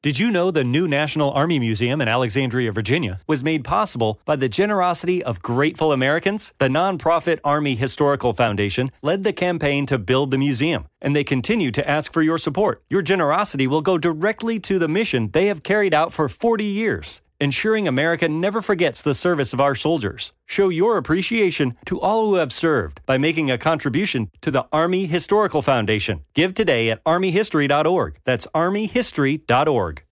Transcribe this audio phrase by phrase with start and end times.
[0.00, 4.36] Did you know the new National Army Museum in Alexandria, Virginia was made possible by
[4.36, 6.54] the generosity of grateful Americans?
[6.58, 11.72] The nonprofit Army Historical Foundation led the campaign to build the museum, and they continue
[11.72, 12.80] to ask for your support.
[12.88, 17.20] Your generosity will go directly to the mission they have carried out for 40 years
[17.40, 20.32] ensuring America never forgets the service of our soldiers.
[20.46, 25.06] Show your appreciation to all who have served by making a contribution to the Army
[25.06, 26.24] Historical Foundation.
[26.34, 28.18] Give today at armyhistory.org.
[28.24, 30.02] That's armyhistory.org.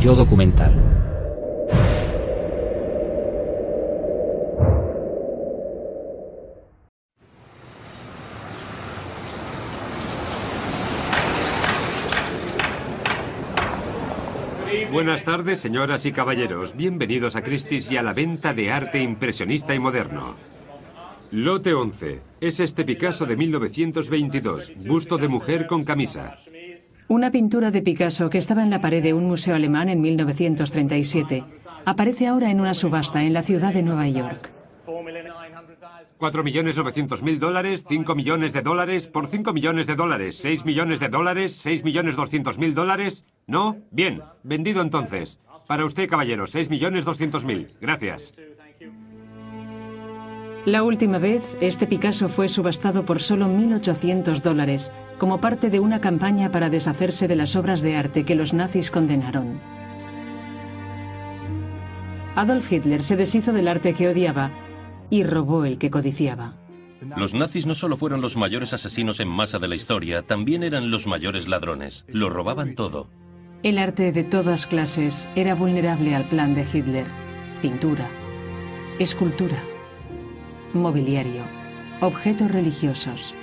[0.00, 0.89] Yo documental.
[14.90, 16.74] Buenas tardes, señoras y caballeros.
[16.74, 20.34] Bienvenidos a Christie's y a la venta de arte impresionista y moderno.
[21.30, 22.20] Lote 11.
[22.40, 26.38] Es este Picasso de 1922, busto de mujer con camisa.
[27.06, 31.44] Una pintura de Picasso que estaba en la pared de un museo alemán en 1937
[31.84, 34.50] aparece ahora en una subasta en la ciudad de Nueva York.
[36.20, 40.66] 4 millones 900 mil dólares, 5 millones de dólares, por 5 millones de dólares, 6
[40.66, 43.24] millones de dólares, 6 millones 200 mil dólares.
[43.50, 43.78] ¿No?
[43.90, 45.40] Bien, vendido entonces.
[45.66, 47.66] Para usted, caballero, 6 millones 200 mil.
[47.80, 48.32] Gracias.
[50.66, 56.00] La última vez, este Picasso fue subastado por solo 1.800 dólares, como parte de una
[56.00, 59.58] campaña para deshacerse de las obras de arte que los nazis condenaron.
[62.36, 64.52] Adolf Hitler se deshizo del arte que odiaba
[65.10, 66.54] y robó el que codiciaba.
[67.16, 70.90] Los nazis no solo fueron los mayores asesinos en masa de la historia, también eran
[70.90, 72.04] los mayores ladrones.
[72.06, 73.08] Lo robaban todo.
[73.62, 77.04] El arte de todas clases era vulnerable al plan de Hitler.
[77.60, 78.08] Pintura,
[78.98, 79.62] escultura,
[80.72, 81.42] mobiliario,
[82.00, 83.34] objetos religiosos.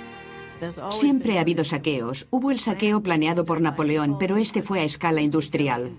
[0.90, 2.26] Siempre ha habido saqueos.
[2.30, 5.92] Hubo el saqueo planeado por Napoleón, pero este fue a escala industrial.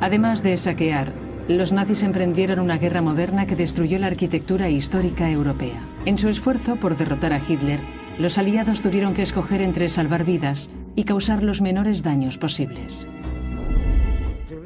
[0.00, 1.12] Además de saquear,
[1.46, 5.80] los nazis emprendieron una guerra moderna que destruyó la arquitectura histórica europea.
[6.06, 7.78] En su esfuerzo por derrotar a Hitler,
[8.18, 13.06] los aliados tuvieron que escoger entre salvar vidas y causar los menores daños posibles.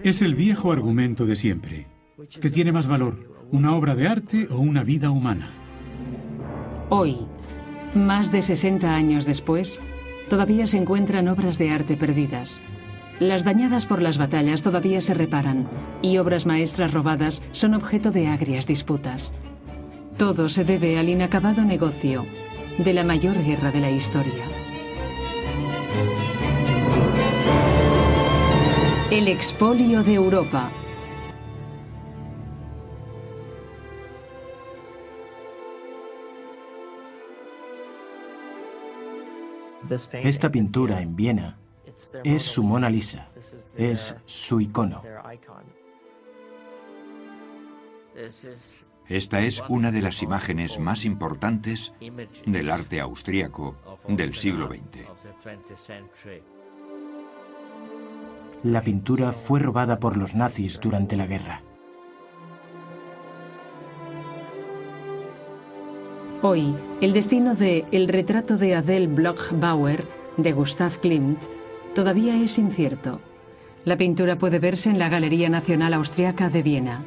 [0.02, 1.86] Es el viejo argumento de siempre.
[2.40, 5.50] ¿Qué tiene más valor, una obra de arte o una vida humana?
[6.90, 7.18] Hoy,
[7.94, 9.80] más de 60 años después,
[10.28, 12.60] todavía se encuentran obras de arte perdidas.
[13.20, 15.68] Las dañadas por las batallas todavía se reparan
[16.02, 19.32] y obras maestras robadas son objeto de agrias disputas.
[20.16, 22.26] Todo se debe al inacabado negocio
[22.78, 24.44] de la mayor guerra de la historia.
[29.10, 30.70] El expolio de Europa.
[40.12, 41.58] Esta pintura en Viena
[42.24, 43.28] es su Mona Lisa,
[43.76, 45.02] es su icono.
[49.08, 51.92] Esta es una de las imágenes más importantes
[52.46, 53.76] del arte austríaco
[54.08, 55.06] del siglo XX.
[58.62, 61.62] La pintura fue robada por los nazis durante la guerra.
[66.40, 70.04] Hoy, el destino de El retrato de Adele Bloch-Bauer
[70.36, 71.42] de Gustav Klimt
[71.94, 73.20] todavía es incierto.
[73.84, 77.04] La pintura puede verse en la Galería Nacional Austriaca de Viena.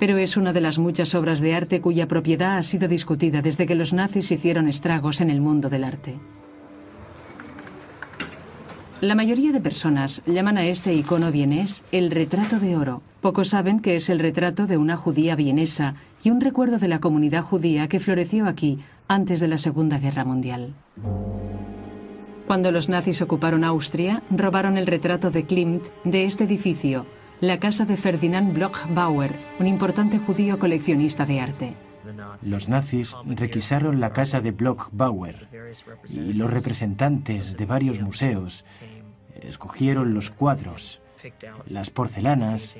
[0.00, 3.66] Pero es una de las muchas obras de arte cuya propiedad ha sido discutida desde
[3.66, 6.16] que los nazis hicieron estragos en el mundo del arte.
[9.02, 13.02] La mayoría de personas llaman a este icono vienés el retrato de oro.
[13.20, 15.94] Pocos saben que es el retrato de una judía vienesa
[16.24, 18.78] y un recuerdo de la comunidad judía que floreció aquí
[19.08, 20.74] antes de la Segunda Guerra Mundial.
[22.46, 27.06] Cuando los nazis ocuparon Austria, robaron el retrato de Klimt de este edificio,
[27.40, 31.74] la casa de Ferdinand Bloch-Bauer, un importante judío coleccionista de arte.
[32.42, 35.48] Los nazis requisaron la casa de Bloch-Bauer
[36.08, 38.64] y los representantes de varios museos
[39.40, 41.00] escogieron los cuadros,
[41.66, 42.76] las porcelanas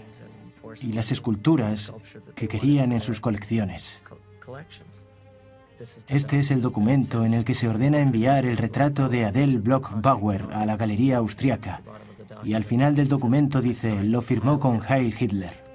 [0.83, 1.93] y las esculturas
[2.35, 4.03] que querían en sus colecciones.
[6.09, 10.53] Este es el documento en el que se ordena enviar el retrato de Adele Bloch-Bauer
[10.53, 11.81] a la Galería Austriaca.
[12.45, 15.71] Y al final del documento dice, lo firmó con Heil Hitler.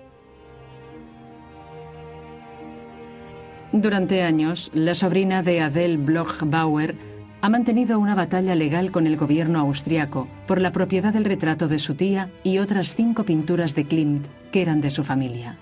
[3.72, 6.96] Durante años, la sobrina de Adele Bloch-Bauer
[7.42, 11.80] ha mantenido una batalla legal con el gobierno austriaco por la propiedad del retrato de
[11.80, 15.58] su tía y otras cinco pinturas de Klimt que eran de su familia.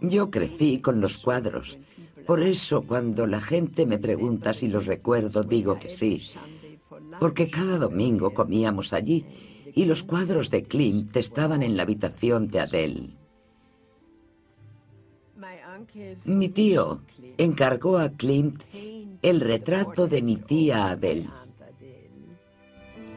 [0.00, 1.76] Yo crecí con los cuadros.
[2.26, 6.22] Por eso cuando la gente me pregunta si los recuerdo, digo que sí.
[7.18, 9.24] Porque cada domingo comíamos allí
[9.76, 13.10] y los cuadros de Klimt estaban en la habitación de Adele.
[16.24, 17.02] Mi tío
[17.36, 18.62] encargó a Klimt
[19.22, 21.28] el retrato de mi tía Adele.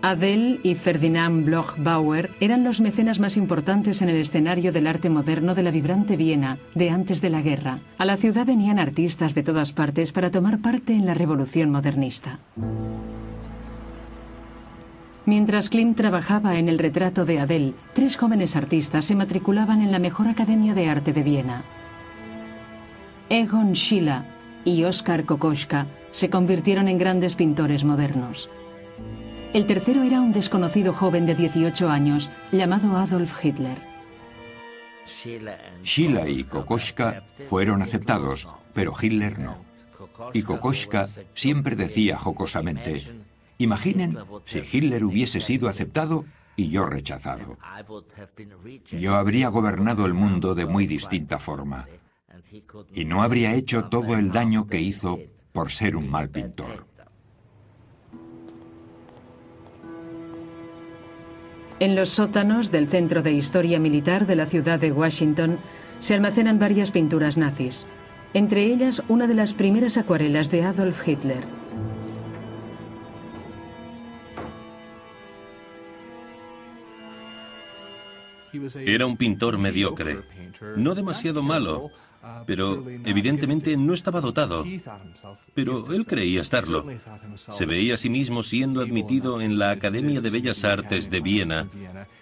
[0.02, 5.56] Adele y Ferdinand Bloch-Bauer eran los mecenas más importantes en el escenario del arte moderno
[5.56, 7.80] de la vibrante Viena de antes de la guerra.
[7.98, 12.40] A la ciudad venían artistas de todas partes para tomar parte en la revolución modernista.
[15.26, 20.00] Mientras Klimt trabajaba en el retrato de Adele, tres jóvenes artistas se matriculaban en la
[20.00, 21.64] mejor academia de arte de Viena.
[23.30, 24.22] Egon Schiele
[24.66, 28.50] y Oskar Kokoschka se convirtieron en grandes pintores modernos.
[29.54, 33.78] El tercero era un desconocido joven de 18 años llamado Adolf Hitler.
[35.84, 39.58] Schiele y Kokoschka fueron aceptados, pero Hitler no.
[40.34, 43.08] Y Kokoschka siempre decía jocosamente,
[43.60, 46.26] imaginen si Hitler hubiese sido aceptado
[46.56, 47.58] y yo rechazado.
[48.92, 51.88] Yo habría gobernado el mundo de muy distinta forma
[52.94, 55.20] y no habría hecho todo el daño que hizo
[55.52, 56.88] por ser un mal pintor.
[61.80, 65.60] En los sótanos del Centro de Historia Militar de la ciudad de Washington
[66.02, 67.88] se almacenan varias pinturas nazis,
[68.34, 71.59] entre ellas una de las primeras acuarelas de Adolf Hitler.
[78.86, 80.22] Era un pintor mediocre,
[80.76, 81.92] no demasiado malo,
[82.46, 84.66] pero evidentemente no estaba dotado.
[85.54, 86.86] Pero él creía estarlo.
[87.36, 91.68] Se veía a sí mismo siendo admitido en la Academia de Bellas Artes de Viena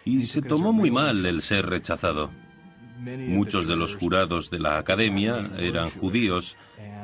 [0.05, 2.29] y se tomó muy mal el ser rechazado.
[2.99, 6.57] Muchos de los jurados de la Academia eran judíos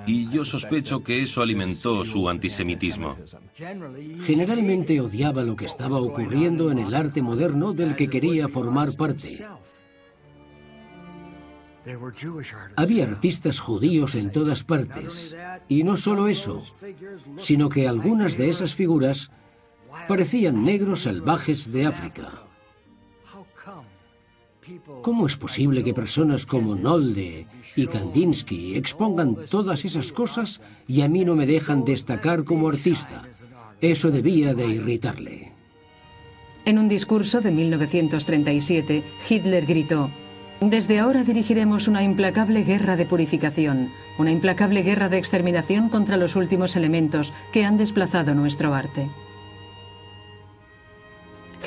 [0.06, 3.18] y yo sospecho que eso alimentó su antisemitismo.
[4.24, 9.46] Generalmente odiaba lo que estaba ocurriendo en el arte moderno del que quería formar parte.
[12.76, 15.36] Había artistas judíos en todas partes.
[15.68, 16.64] Y no solo eso,
[17.38, 19.32] sino que algunas de esas figuras
[20.08, 22.32] parecían negros salvajes de África.
[25.02, 31.08] ¿Cómo es posible que personas como Nolde y Kandinsky expongan todas esas cosas y a
[31.08, 33.24] mí no me dejan destacar como artista?
[33.82, 35.52] Eso debía de irritarle.
[36.66, 40.10] En un discurso de 1937, Hitler gritó,
[40.62, 46.38] desde ahora dirigiremos una implacable guerra de purificación, una implacable guerra de exterminación contra los
[46.38, 49.10] últimos elementos que han desplazado nuestro arte.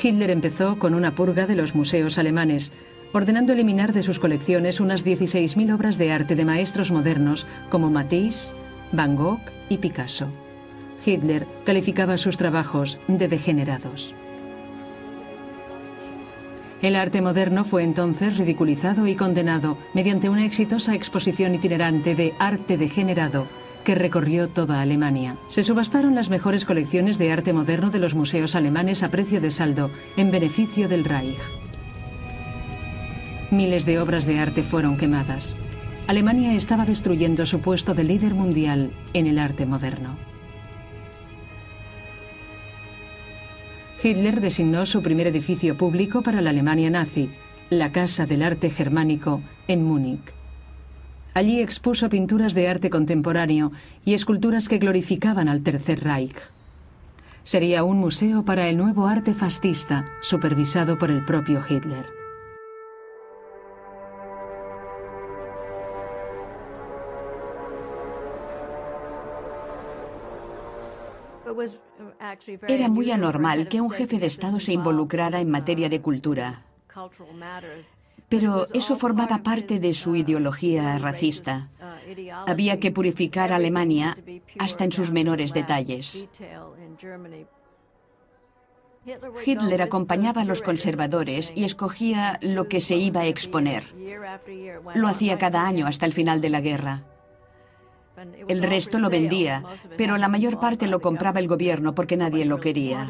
[0.01, 2.71] Hitler empezó con una purga de los museos alemanes,
[3.13, 8.53] ordenando eliminar de sus colecciones unas 16.000 obras de arte de maestros modernos como Matisse,
[8.91, 10.27] Van Gogh y Picasso.
[11.05, 14.13] Hitler calificaba sus trabajos de degenerados.
[16.81, 22.77] El arte moderno fue entonces ridiculizado y condenado mediante una exitosa exposición itinerante de arte
[22.77, 23.47] degenerado
[23.83, 25.37] que recorrió toda Alemania.
[25.47, 29.49] Se subastaron las mejores colecciones de arte moderno de los museos alemanes a precio de
[29.49, 31.39] saldo, en beneficio del Reich.
[33.49, 35.55] Miles de obras de arte fueron quemadas.
[36.07, 40.17] Alemania estaba destruyendo su puesto de líder mundial en el arte moderno.
[44.03, 47.29] Hitler designó su primer edificio público para la Alemania nazi,
[47.69, 50.33] la Casa del Arte Germánico, en Múnich.
[51.33, 53.71] Allí expuso pinturas de arte contemporáneo
[54.03, 56.37] y esculturas que glorificaban al Tercer Reich.
[57.43, 62.26] Sería un museo para el nuevo arte fascista, supervisado por el propio Hitler.
[72.67, 76.63] Era muy anormal que un jefe de Estado se involucrara en materia de cultura.
[78.29, 81.69] Pero eso formaba parte de su ideología racista.
[82.45, 84.17] Había que purificar a Alemania
[84.59, 86.27] hasta en sus menores detalles.
[89.45, 93.85] Hitler acompañaba a los conservadores y escogía lo que se iba a exponer.
[94.95, 97.03] Lo hacía cada año hasta el final de la guerra.
[98.47, 99.63] El resto lo vendía,
[99.97, 103.09] pero la mayor parte lo compraba el gobierno porque nadie lo quería.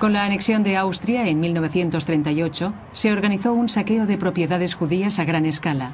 [0.00, 5.26] Con la anexión de Austria en 1938, se organizó un saqueo de propiedades judías a
[5.26, 5.92] gran escala.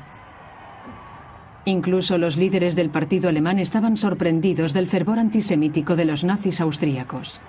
[1.64, 7.40] Incluso los líderes del partido alemán estaban sorprendidos del fervor antisemítico de los nazis austríacos.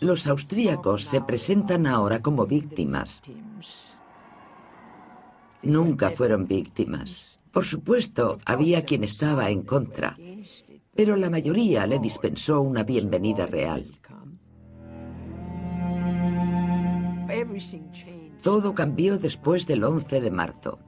[0.00, 3.20] Los austríacos se presentan ahora como víctimas.
[5.62, 7.40] Nunca fueron víctimas.
[7.50, 10.16] Por supuesto, había quien estaba en contra,
[10.94, 13.86] pero la mayoría le dispensó una bienvenida real.
[18.42, 20.78] Todo cambió después del 11 de marzo.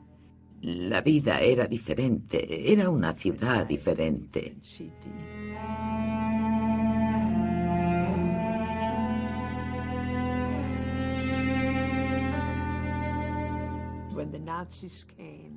[0.62, 4.56] La vida era diferente, era una ciudad diferente.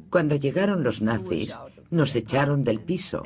[0.09, 3.23] Cuando llegaron los nazis, nos echaron del piso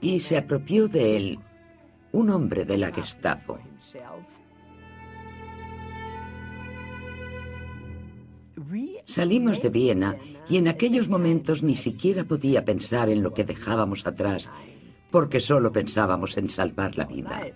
[0.00, 1.38] y se apropió de él
[2.12, 3.58] un hombre de la Gestapo.
[9.04, 10.16] Salimos de Viena
[10.48, 14.50] y en aquellos momentos ni siquiera podía pensar en lo que dejábamos atrás,
[15.10, 17.46] porque solo pensábamos en salvar la vida.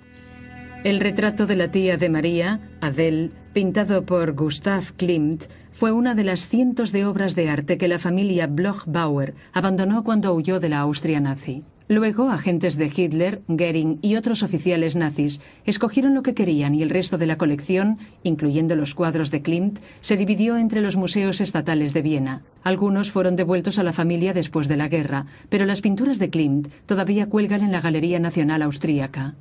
[0.83, 6.25] El retrato de la tía de María, Adele, pintado por Gustav Klimt, fue una de
[6.25, 10.79] las cientos de obras de arte que la familia Bloch-Bauer abandonó cuando huyó de la
[10.81, 11.61] Austria nazi.
[11.87, 16.89] Luego, agentes de Hitler, Goering y otros oficiales nazis escogieron lo que querían y el
[16.89, 21.93] resto de la colección, incluyendo los cuadros de Klimt, se dividió entre los museos estatales
[21.93, 22.43] de Viena.
[22.63, 26.69] Algunos fueron devueltos a la familia después de la guerra, pero las pinturas de Klimt
[26.87, 29.35] todavía cuelgan en la Galería Nacional Austríaca.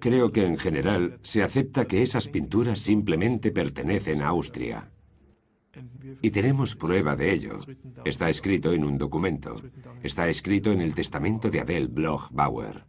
[0.00, 4.90] Creo que en general se acepta que esas pinturas simplemente pertenecen a Austria.
[6.20, 7.56] Y tenemos prueba de ello.
[8.04, 9.54] Está escrito en un documento.
[10.02, 12.84] Está escrito en el testamento de Adele Bloch-Bauer.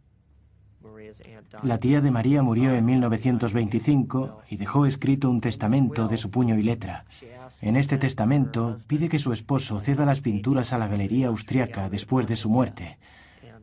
[1.62, 6.58] La tía de María murió en 1925 y dejó escrito un testamento de su puño
[6.58, 7.04] y letra.
[7.60, 12.26] En este testamento pide que su esposo ceda las pinturas a la Galería Austriaca después
[12.26, 12.98] de su muerte.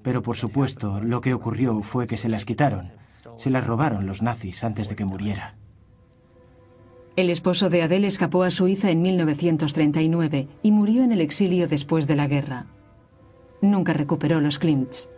[0.10, 2.94] Pero por supuesto, lo que ocurrió fue que se las quitaron.
[3.38, 5.54] Se las robaron los nazis antes de que muriera.
[7.16, 12.08] El esposo de Adele escapó a Suiza en 1939 y murió en el exilio después
[12.08, 12.66] de la guerra.
[13.62, 15.10] Nunca recuperó los Klimts.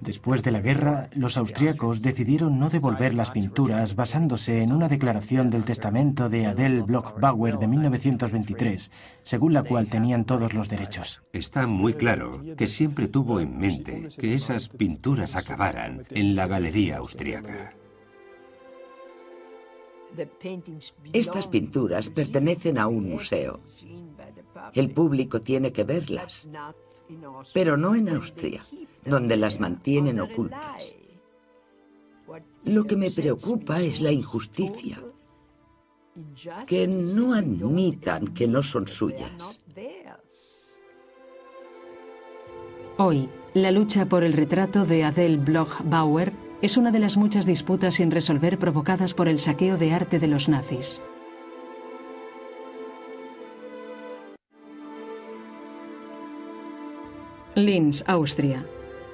[0.00, 5.50] Después de la guerra, los austríacos decidieron no devolver las pinturas basándose en una declaración
[5.50, 8.90] del testamento de Adele Bloch-Bauer de 1923,
[9.22, 11.22] según la cual tenían todos los derechos.
[11.32, 16.98] Está muy claro que siempre tuvo en mente que esas pinturas acabaran en la galería
[16.98, 17.74] austríaca.
[21.12, 23.60] Estas pinturas pertenecen a un museo.
[24.74, 26.48] El público tiene que verlas,
[27.52, 28.64] pero no en Austria,
[29.08, 30.94] donde las mantienen ocultas.
[32.64, 35.02] Lo que me preocupa es la injusticia,
[36.66, 39.60] que no admitan que no son suyas.
[42.98, 47.94] Hoy, la lucha por el retrato de Adele Bloch-Bauer es una de las muchas disputas
[47.94, 51.00] sin resolver provocadas por el saqueo de arte de los nazis.
[57.54, 58.64] Linz, Austria.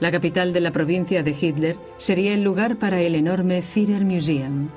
[0.01, 4.69] La capital de la provincia de Hitler sería el lugar para el enorme Führermuseum.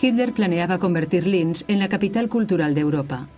[0.00, 3.28] Hitler planeaba convertir Linz en la capital cultural de Europa.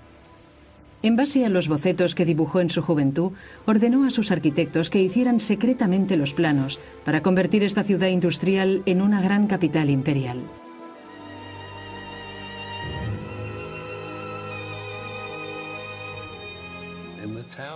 [1.02, 3.32] En base a los bocetos que dibujó en su juventud,
[3.66, 9.02] ordenó a sus arquitectos que hicieran secretamente los planos para convertir esta ciudad industrial en
[9.02, 10.40] una gran capital imperial.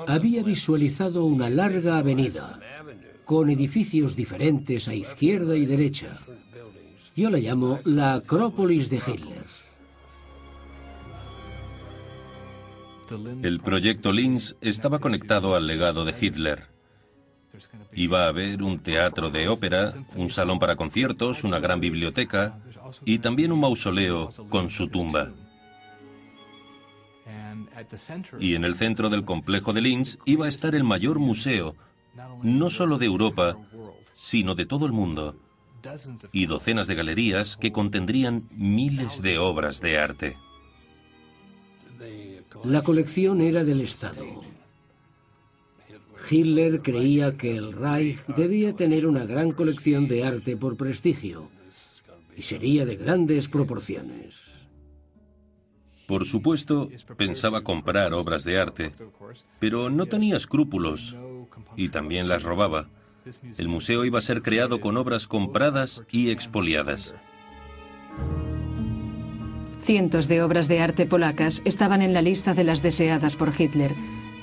[0.09, 2.59] Había visualizado una larga avenida
[3.27, 6.15] con edificios diferentes a izquierda y derecha.
[7.15, 9.45] Yo la llamo la Acrópolis de Hitler.
[13.43, 16.69] El proyecto Linz estaba conectado al legado de Hitler.
[17.93, 22.59] Iba a haber un teatro de ópera, un salón para conciertos, una gran biblioteca
[23.05, 25.33] y también un mausoleo con su tumba.
[28.41, 31.77] Y en el centro del complejo de Linz iba a estar el mayor museo,
[32.43, 33.57] no solo de Europa,
[34.15, 35.37] sino de todo el mundo,
[36.33, 40.37] y docenas de galerías que contendrían miles de obras de arte.
[42.65, 44.43] La colección era del Estado.
[46.31, 51.49] Hitler creía que el Reich debía tener una gran colección de arte por prestigio
[52.37, 54.58] y sería de grandes proporciones.
[56.09, 56.89] Por supuesto,
[57.19, 58.93] pensaba comprar obras de arte,
[59.61, 61.15] pero no tenía escrúpulos
[61.77, 62.89] y también las robaba.
[63.59, 67.15] El museo iba a ser creado con obras compradas y expoliadas.
[69.83, 73.95] Cientos de obras de arte polacas estaban en la lista de las deseadas por Hitler,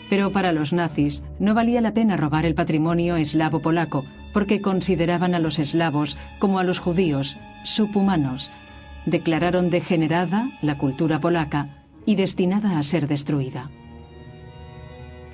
[0.08, 5.34] pero para los nazis no valía la pena robar el patrimonio eslavo polaco, porque consideraban
[5.34, 8.52] a los eslavos, como a los judíos, subhumanos.
[9.06, 11.70] Declararon degenerada la cultura polaca
[12.06, 13.70] y destinada a ser destruida.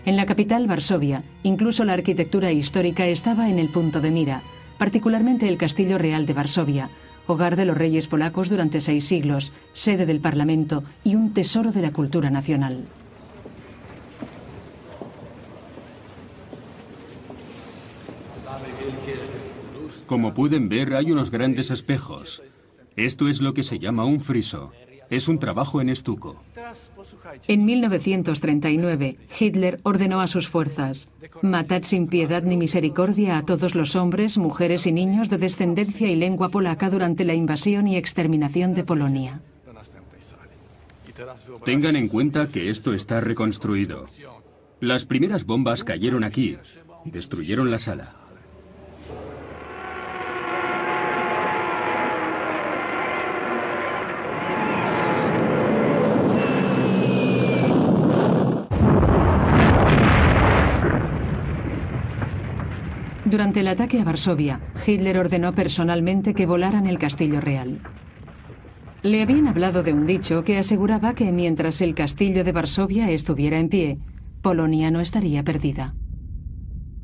[0.06, 4.42] En la capital, Varsovia, incluso la arquitectura histórica estaba en el punto de mira,
[4.78, 6.90] particularmente el Castillo Real de Varsovia,
[7.28, 11.82] hogar de los reyes polacos durante seis siglos, sede del Parlamento y un tesoro de
[11.82, 12.86] la cultura nacional.
[20.08, 22.42] Como pueden ver, hay unos grandes espejos.
[22.96, 24.72] Esto es lo que se llama un friso.
[25.10, 26.42] Es un trabajo en estuco.
[27.48, 31.10] En 1939, Hitler ordenó a sus fuerzas,
[31.42, 36.16] matad sin piedad ni misericordia a todos los hombres, mujeres y niños de descendencia y
[36.16, 39.42] lengua polaca durante la invasión y exterminación de Polonia.
[41.66, 44.08] Tengan en cuenta que esto está reconstruido.
[44.80, 46.58] Las primeras bombas cayeron aquí
[47.06, 48.21] y destruyeron la sala.
[63.32, 67.80] Durante el ataque a Varsovia, Hitler ordenó personalmente que volaran el Castillo Real.
[69.04, 73.58] Le habían hablado de un dicho que aseguraba que mientras el Castillo de Varsovia estuviera
[73.58, 73.98] en pie,
[74.42, 75.94] Polonia no estaría perdida.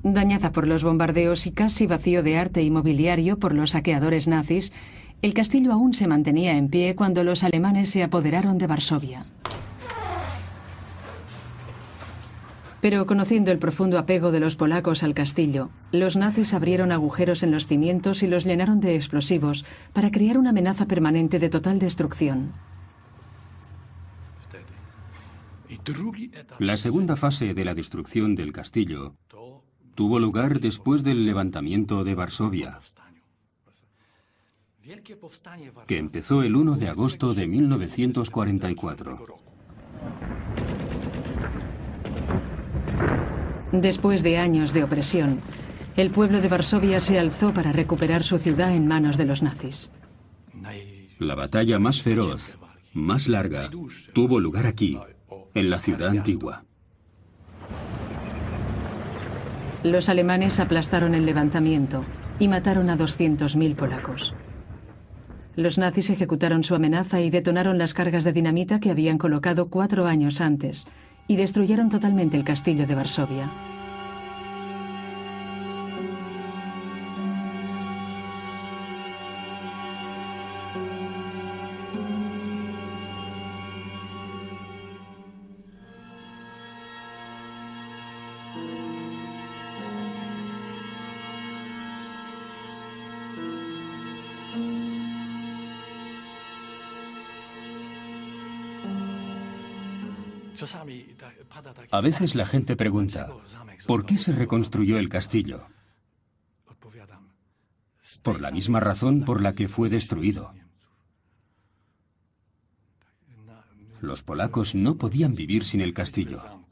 [0.04, 4.74] Dañada por los bombardeos y casi vacío de arte y mobiliario por los saqueadores nazis,
[5.22, 9.24] el castillo aún se mantenía en pie cuando los alemanes se apoderaron de Varsovia.
[12.88, 17.52] Pero conociendo el profundo apego de los polacos al castillo, los nazis abrieron agujeros en
[17.52, 22.54] los cimientos y los llenaron de explosivos para crear una amenaza permanente de total destrucción.
[26.60, 29.18] La segunda fase de la destrucción del castillo
[29.94, 32.80] tuvo lugar después del levantamiento de Varsovia,
[35.88, 39.26] que empezó el 1 de agosto de 1944.
[43.72, 45.42] Después de años de opresión,
[45.98, 49.92] el pueblo de Varsovia se alzó para recuperar su ciudad en manos de los nazis.
[51.20, 52.58] La batalla más feroz,
[52.94, 53.70] más larga,
[54.14, 54.98] tuvo lugar aquí,
[55.54, 56.64] en la ciudad antigua.
[59.84, 62.06] Los alemanes aplastaron el levantamiento
[62.40, 64.34] y mataron a 200.000 polacos.
[65.56, 70.06] Los nazis ejecutaron su amenaza y detonaron las cargas de dinamita que habían colocado cuatro
[70.06, 70.88] años antes,
[71.28, 73.50] y destruyeron totalmente el castillo de Varsovia.
[101.92, 103.30] A veces la gente pregunta,
[103.86, 105.68] ¿por qué se reconstruyó el castillo?
[108.24, 110.54] Por la misma razón por la que fue destruido.
[114.02, 116.67] Los polacos no podían vivir sin el castillo.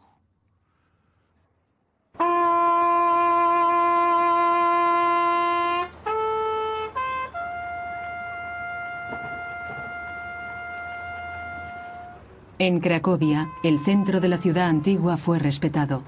[12.58, 16.04] En Cracovia, el centro de la ciudad antigua fue respetado.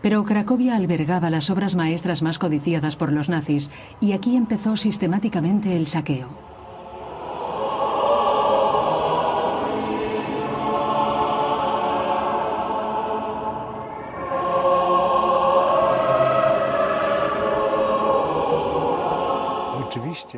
[0.00, 5.76] Pero Cracovia albergaba las obras maestras más codiciadas por los nazis y aquí empezó sistemáticamente
[5.76, 6.50] el saqueo.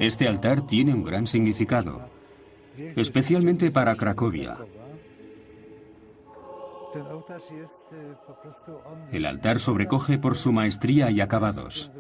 [0.01, 2.01] Este altar tiene un gran significado,
[2.97, 4.57] especialmente para Cracovia,
[9.11, 11.91] el altar sobrecoge por su maestría y acabados.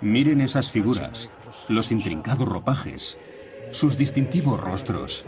[0.00, 1.30] Miren esas figuras,
[1.68, 3.18] los intrincados ropajes,
[3.70, 5.26] sus distintivos rostros.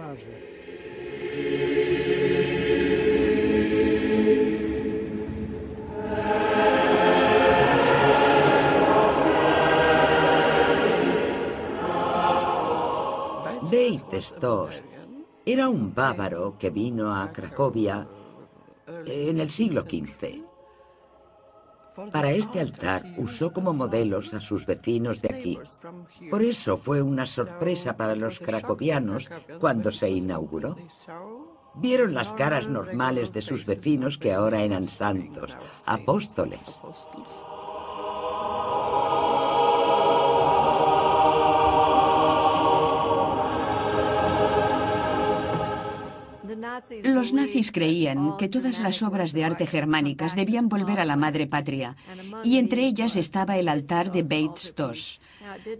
[15.47, 18.07] Era un bávaro que vino a Cracovia
[19.07, 20.43] en el siglo XV.
[22.11, 25.59] Para este altar usó como modelos a sus vecinos de aquí.
[26.31, 30.75] Por eso fue una sorpresa para los cracovianos cuando se inauguró.
[31.77, 35.57] Vieron las caras normales de sus vecinos que ahora eran santos,
[35.87, 36.83] apóstoles.
[47.03, 51.47] Los nazis creían que todas las obras de arte germánicas debían volver a la madre
[51.47, 51.97] patria,
[52.43, 55.21] y entre ellas estaba el altar de Beit Stos.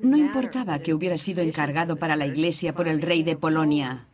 [0.03, 4.07] No importaba que hubiera sido encargado para la iglesia por el rey de Polonia.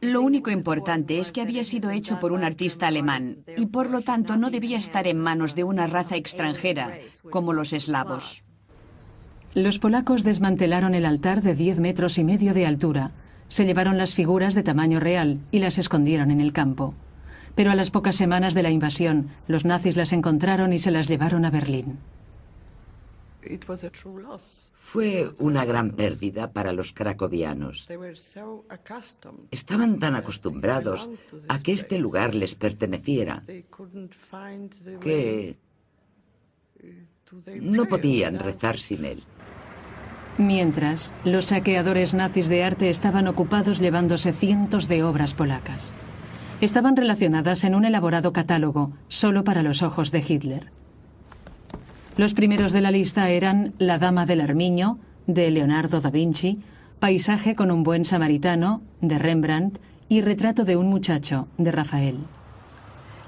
[0.00, 4.02] Lo único importante es que había sido hecho por un artista alemán y por lo
[4.02, 6.98] tanto no debía estar en manos de una raza extranjera
[7.30, 8.42] como los eslavos.
[9.54, 13.12] Los polacos desmantelaron el altar de 10 metros y medio de altura.
[13.48, 16.94] Se llevaron las figuras de tamaño real y las escondieron en el campo.
[17.54, 21.08] Pero a las pocas semanas de la invasión, los nazis las encontraron y se las
[21.08, 21.98] llevaron a Berlín.
[24.74, 27.88] Fue una gran pérdida para los cracovianos.
[29.50, 31.10] Estaban tan acostumbrados
[31.48, 33.44] a que este lugar les perteneciera
[35.00, 35.58] que
[37.60, 39.22] no podían rezar sin él.
[40.36, 45.94] Mientras, los saqueadores nazis de arte estaban ocupados llevándose cientos de obras polacas.
[46.60, 50.72] Estaban relacionadas en un elaborado catálogo, solo para los ojos de Hitler.
[52.16, 56.60] Los primeros de la lista eran La Dama del Armiño, de Leonardo da Vinci,
[56.98, 62.18] Paisaje con un buen samaritano, de Rembrandt, y Retrato de un muchacho, de Rafael.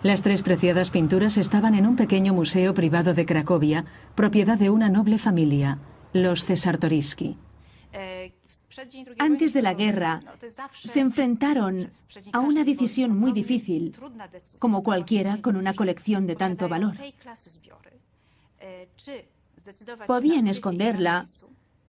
[0.03, 4.88] Las tres preciadas pinturas estaban en un pequeño museo privado de Cracovia, propiedad de una
[4.88, 5.79] noble familia,
[6.23, 7.37] los Cesartoriski.
[9.19, 10.21] Antes de la guerra,
[10.73, 11.91] se enfrentaron
[12.33, 13.97] a una decisión muy difícil,
[14.59, 16.97] como cualquiera con una colección de tanto valor.
[20.07, 21.25] Podían esconderla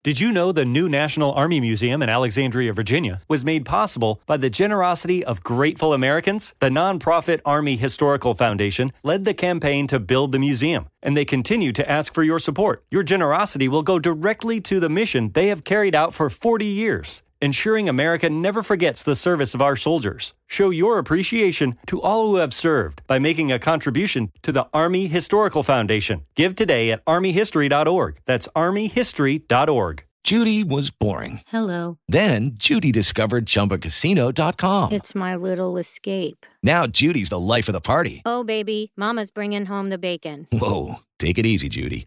[0.06, 4.36] Did you know the new National Army Museum in Alexandria, Virginia was made possible by
[4.36, 6.54] the generosity of grateful Americans?
[6.60, 11.72] The nonprofit Army Historical Foundation led the campaign to build the museum, and they continue
[11.72, 12.84] to ask for your support.
[12.88, 17.24] Your generosity will go directly to the mission they have carried out for 40 years
[17.40, 20.34] ensuring America never forgets the service of our soldiers.
[20.46, 25.06] Show your appreciation to all who have served by making a contribution to the Army
[25.06, 26.24] Historical Foundation.
[26.34, 28.18] Give today at armyhistory.org.
[28.24, 30.04] That's armyhistory.org.
[30.24, 31.42] Judy was boring.
[31.46, 31.98] Hello.
[32.08, 34.92] Then Judy discovered chumbacasino.com.
[34.92, 36.44] It's my little escape.
[36.64, 38.22] Now Judy's the life of the party.
[38.26, 40.48] Oh, baby, Mama's bringing home the bacon.
[40.50, 40.96] Whoa.
[41.20, 42.06] Take it easy, Judy.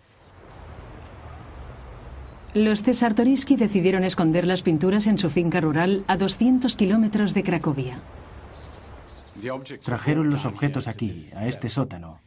[2.53, 7.99] Los Cesartoriski decidieron esconder las pinturas en su finca rural a 200 kilómetros de Cracovia.
[9.83, 12.19] Trajeron los objetos aquí, a este sótano,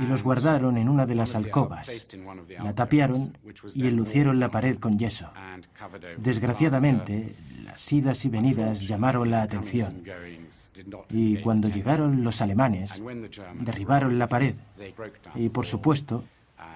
[0.00, 2.08] y los guardaron en una de las alcobas.
[2.62, 3.38] La tapiaron
[3.74, 5.30] y enlucieron la pared con yeso.
[6.18, 10.02] Desgraciadamente, las idas y venidas llamaron la atención.
[11.08, 13.00] Y cuando llegaron los alemanes,
[13.60, 14.56] derribaron la pared.
[15.36, 16.24] Y por supuesto,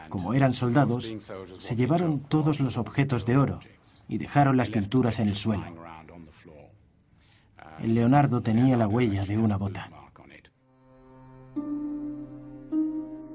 [0.09, 1.13] como eran soldados,
[1.59, 3.61] se llevaron todos los objetos de oro
[4.09, 5.65] y dejaron las pinturas en el suelo.
[7.81, 9.91] El Leonardo tenía la huella de una bota.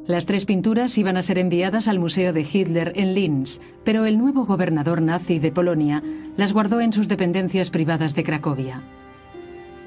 [0.07, 4.17] Las tres pinturas iban a ser enviadas al Museo de Hitler en Linz, pero el
[4.17, 6.01] nuevo gobernador nazi de Polonia
[6.35, 8.81] las guardó en sus dependencias privadas de Cracovia.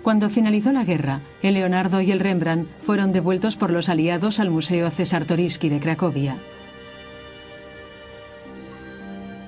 [0.03, 4.51] Cuando finalizó la guerra, el Leonardo y el Rembrandt fueron devueltos por los aliados al
[4.51, 6.37] Museo Cesartoriski de Cracovia.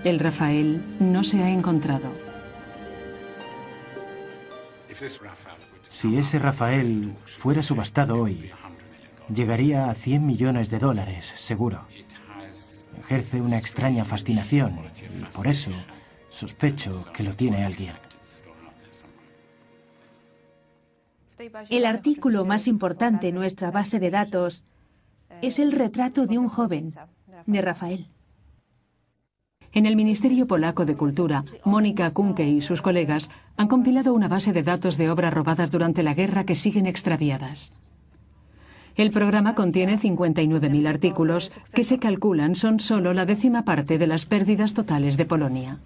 [0.04, 2.12] El Rafael no se ha encontrado.
[5.88, 8.50] Si ese Rafael fuera subastado hoy,
[9.32, 11.86] llegaría a 100 millones de dólares, seguro.
[12.98, 14.78] Ejerce una extraña fascinación
[15.18, 15.70] y por eso
[16.28, 17.94] sospecho que lo tiene alguien.
[21.70, 24.66] El artículo más importante en nuestra base de datos
[25.40, 26.90] es el retrato de un joven,
[27.46, 28.13] de Rafael.
[29.74, 34.52] En el Ministerio Polaco de Cultura, Mónica Kunke y sus colegas han compilado una base
[34.52, 37.72] de datos de obras robadas durante la guerra que siguen extraviadas.
[38.94, 44.26] El programa contiene 59.000 artículos que se calculan son solo la décima parte de las
[44.26, 45.80] pérdidas totales de Polonia.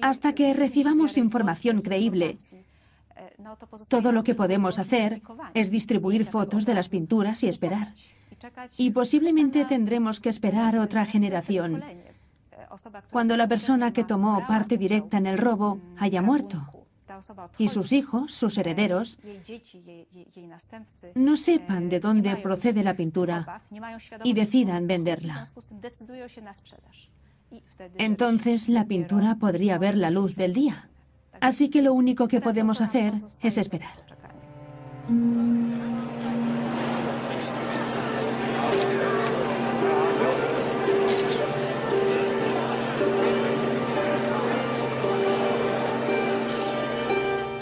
[0.00, 2.38] Hasta que recibamos información creíble,
[3.90, 5.20] todo lo que podemos hacer
[5.52, 7.92] es distribuir fotos de las pinturas y esperar.
[8.78, 11.84] Y posiblemente tendremos que esperar otra generación,
[13.10, 16.66] cuando la persona que tomó parte directa en el robo haya muerto
[17.58, 19.18] y sus hijos, sus herederos,
[21.14, 23.62] no sepan de dónde procede la pintura
[24.24, 25.44] y decidan venderla.
[27.98, 30.88] Entonces la pintura podría ver la luz del día.
[31.40, 33.96] Así que lo único que podemos hacer es esperar.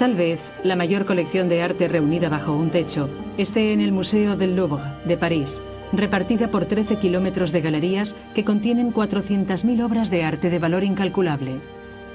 [0.01, 4.35] Tal vez la mayor colección de arte reunida bajo un techo esté en el Museo
[4.35, 10.25] del Louvre de París, repartida por 13 kilómetros de galerías que contienen 400.000 obras de
[10.25, 11.61] arte de valor incalculable,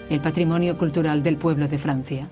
[0.10, 2.28] el patrimonio cultural del pueblo de Francia.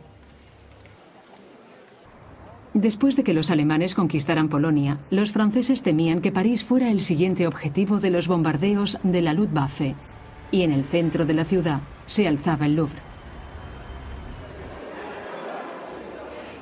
[2.73, 7.45] Después de que los alemanes conquistaran Polonia, los franceses temían que París fuera el siguiente
[7.45, 9.93] objetivo de los bombardeos de la Luftwaffe,
[10.49, 13.12] y en el centro de la ciudad se alzaba el Louvre.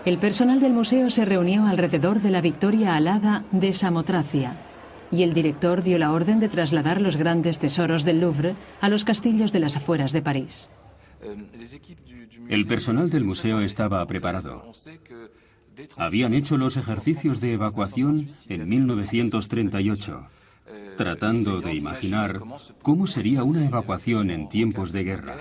[0.03, 4.57] El personal del museo se reunió alrededor de la Victoria alada de Samotracia
[5.11, 9.05] y el director dio la orden de trasladar los grandes tesoros del Louvre a los
[9.05, 10.69] castillos de las afueras de París.
[12.49, 14.71] El personal del museo estaba preparado.
[15.97, 20.27] Habían hecho los ejercicios de evacuación en 1938,
[20.97, 22.41] tratando de imaginar
[22.81, 25.37] cómo sería una evacuación en tiempos de guerra.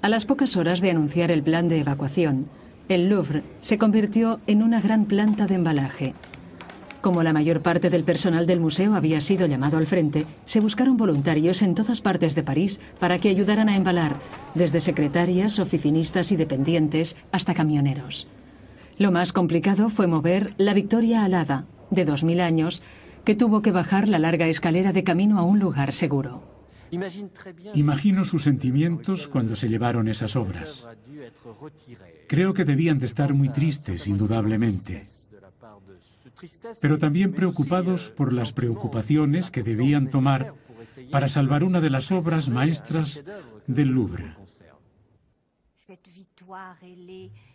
[0.00, 2.48] A las pocas horas de anunciar el plan de evacuación,
[2.88, 6.14] el Louvre se convirtió en una gran planta de embalaje.
[7.00, 10.96] Como la mayor parte del personal del museo había sido llamado al frente, se buscaron
[10.96, 14.16] voluntarios en todas partes de París para que ayudaran a embalar,
[14.54, 18.26] desde secretarias, oficinistas y dependientes hasta camioneros.
[18.96, 22.82] Lo más complicado fue mover la Victoria Alada, de 2.000 años,
[23.24, 26.42] que tuvo que bajar la larga escalera de camino a un lugar seguro.
[27.74, 30.86] Imagino sus sentimientos cuando se llevaron esas obras.
[32.28, 35.06] Creo que debían de estar muy tristes, indudablemente,
[36.80, 40.54] pero también preocupados por las preocupaciones que debían tomar
[41.10, 43.24] para salvar una de las obras maestras
[43.66, 44.34] del Louvre.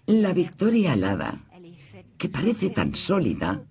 [0.08, 1.40] La victoria alada,
[2.18, 3.64] que parece tan sólida,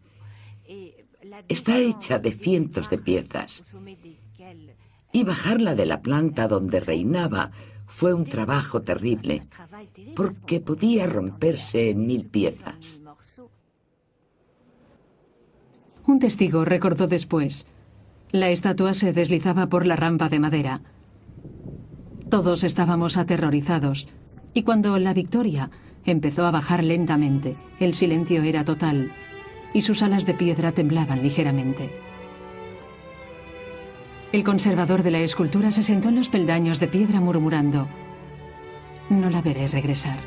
[1.48, 3.64] está hecha de cientos de piezas.
[5.12, 7.50] Y bajarla de la planta donde reinaba
[7.88, 9.48] fue un trabajo terrible,
[10.14, 13.01] porque podía romperse en mil piezas.
[16.07, 17.66] Un testigo recordó después.
[18.31, 20.83] La estatua se deslizaba por la rampa de madera.
[22.31, 24.07] Todos estábamos aterrorizados,
[24.53, 25.70] y cuando la Victoria
[26.05, 29.12] empezó a bajar lentamente, el silencio era total,
[29.72, 32.07] y sus alas de piedra temblaban ligeramente.
[34.30, 37.88] El conservador de la escultura se sentó en los peldaños de piedra murmurando,
[39.08, 40.18] no la veré regresar.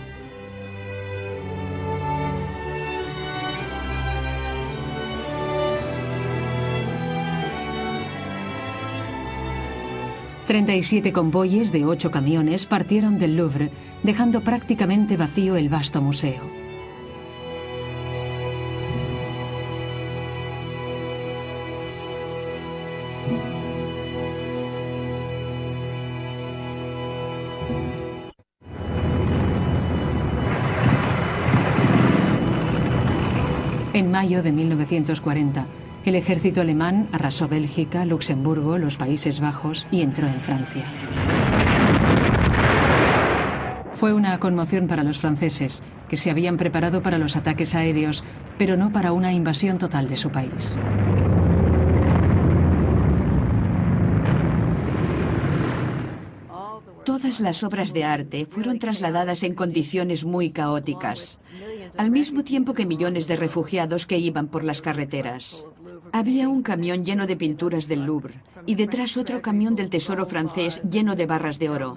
[10.48, 13.70] Treinta y siete convoyes de ocho camiones partieron del Louvre,
[14.02, 16.61] dejando prácticamente vacío el vasto museo.
[34.22, 35.66] Mayo de 1940,
[36.06, 40.86] el ejército alemán arrasó Bélgica, Luxemburgo, los Países Bajos y entró en Francia.
[43.96, 48.24] Fue una conmoción para los franceses, que se habían preparado para los ataques aéreos,
[48.60, 50.78] pero no para una invasión total de su país.
[57.04, 61.40] Todas las obras de arte fueron trasladadas en condiciones muy caóticas,
[61.98, 65.66] al mismo tiempo que millones de refugiados que iban por las carreteras.
[66.14, 70.82] Había un camión lleno de pinturas del Louvre y detrás otro camión del Tesoro francés
[70.84, 71.96] lleno de barras de oro.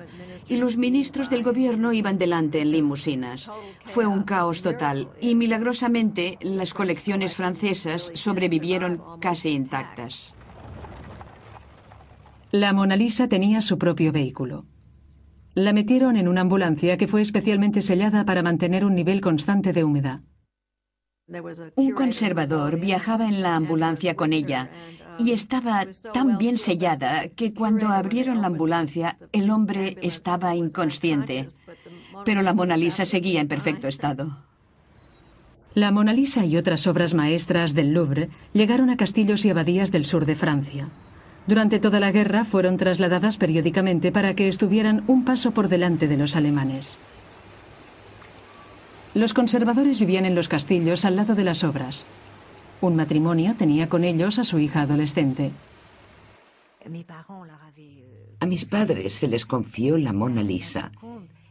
[0.48, 3.50] Y los ministros del gobierno iban delante en limusinas.
[3.85, 10.35] Fue un caos total y milagrosamente las colecciones francesas sobrevivieron casi intactas.
[12.52, 14.64] La Mona Lisa tenía su propio vehículo.
[15.54, 19.84] La metieron en una ambulancia que fue especialmente sellada para mantener un nivel constante de
[19.84, 20.20] humedad.
[21.76, 24.68] Un conservador viajaba en la ambulancia con ella
[25.18, 31.48] y estaba tan bien sellada que cuando abrieron la ambulancia el hombre estaba inconsciente,
[32.24, 34.36] pero la Mona Lisa seguía en perfecto estado.
[35.72, 40.04] La Mona Lisa y otras obras maestras del Louvre llegaron a castillos y abadías del
[40.04, 40.88] sur de Francia.
[41.46, 46.16] Durante toda la guerra fueron trasladadas periódicamente para que estuvieran un paso por delante de
[46.16, 46.98] los alemanes.
[49.12, 52.07] Los conservadores vivían en los castillos al lado de las obras.
[52.80, 55.52] Un matrimonio tenía con ellos a su hija adolescente.
[58.40, 60.92] A mis padres se les confió la Mona Lisa,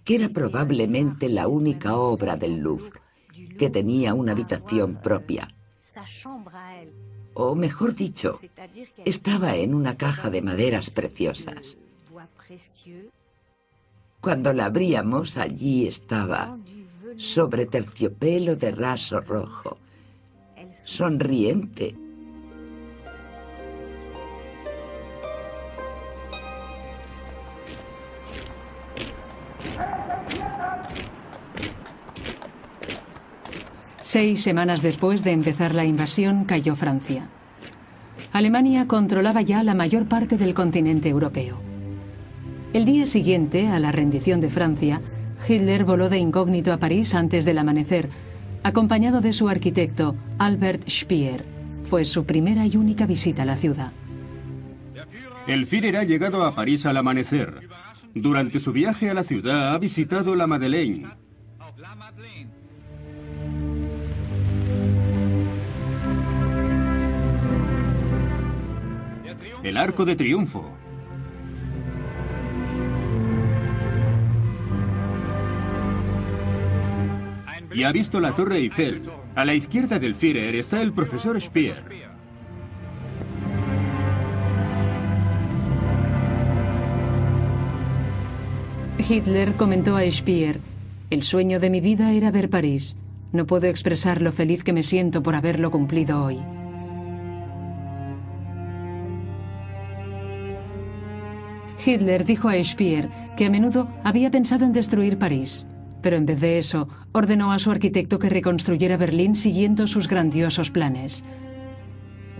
[0.03, 2.99] que era probablemente la única obra del Louvre,
[3.58, 5.47] que tenía una habitación propia.
[7.35, 8.39] O mejor dicho,
[9.05, 11.77] estaba en una caja de maderas preciosas.
[14.21, 16.57] Cuando la abríamos, allí estaba
[17.17, 19.77] sobre terciopelo de raso rojo,
[20.85, 21.95] sonriente.
[34.05, 37.29] Seis semanas después de empezar la invasión cayó Francia.
[38.33, 41.57] Alemania controlaba ya la mayor parte del continente europeo.
[42.73, 44.99] El día siguiente a la rendición de Francia,
[45.47, 48.09] Hitler voló de incógnito a París antes del amanecer,
[48.61, 51.45] acompañado de su arquitecto, Albert Speer.
[51.85, 53.93] Fue su primera y única visita a la ciudad.
[55.47, 57.69] El Führer ha llegado a París al amanecer.
[58.13, 61.22] Durante su viaje a la ciudad ha visitado la Madeleine.
[69.63, 70.78] El Arco de Triunfo.
[77.73, 79.10] y ha visto la Torre Eiffel.
[79.36, 81.84] A la izquierda del Führer está el profesor Speer.
[89.10, 90.60] Hitler comentó a Speer,
[91.10, 92.95] el sueño de mi vida era ver París.
[93.32, 96.39] No puedo expresar lo feliz que me siento por haberlo cumplido hoy.
[101.85, 105.67] Hitler dijo a Speer que a menudo había pensado en destruir París.
[106.01, 110.69] Pero en vez de eso, ordenó a su arquitecto que reconstruyera Berlín siguiendo sus grandiosos
[110.69, 111.23] planes.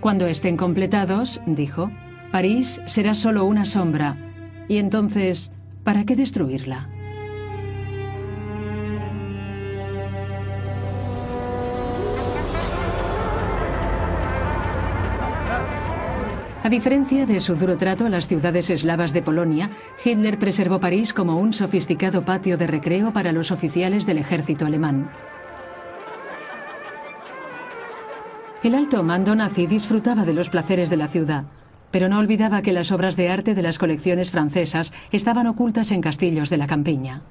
[0.02, 1.90] Cuando estén completados, dijo,
[2.32, 4.18] París será solo una sombra.
[4.68, 5.54] Y entonces,
[5.84, 6.90] ¿para qué destruirla?
[16.64, 19.70] A diferencia de su duro trato a las ciudades eslavas de Polonia,
[20.04, 25.12] Hitler preservó París como un sofisticado patio de recreo para los oficiales del ejército alemán.
[28.64, 31.44] El alto mando nazi disfrutaba de los placeres de la ciudad,
[31.92, 36.00] pero no olvidaba que las obras de arte de las colecciones francesas estaban ocultas en
[36.00, 37.24] castillos de la campiña.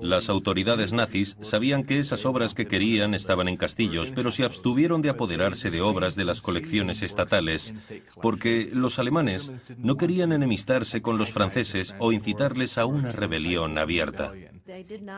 [0.00, 5.02] Las autoridades nazis sabían que esas obras que querían estaban en castillos, pero se abstuvieron
[5.02, 7.74] de apoderarse de obras de las colecciones estatales,
[8.20, 14.32] porque los alemanes no querían enemistarse con los franceses o incitarles a una rebelión abierta.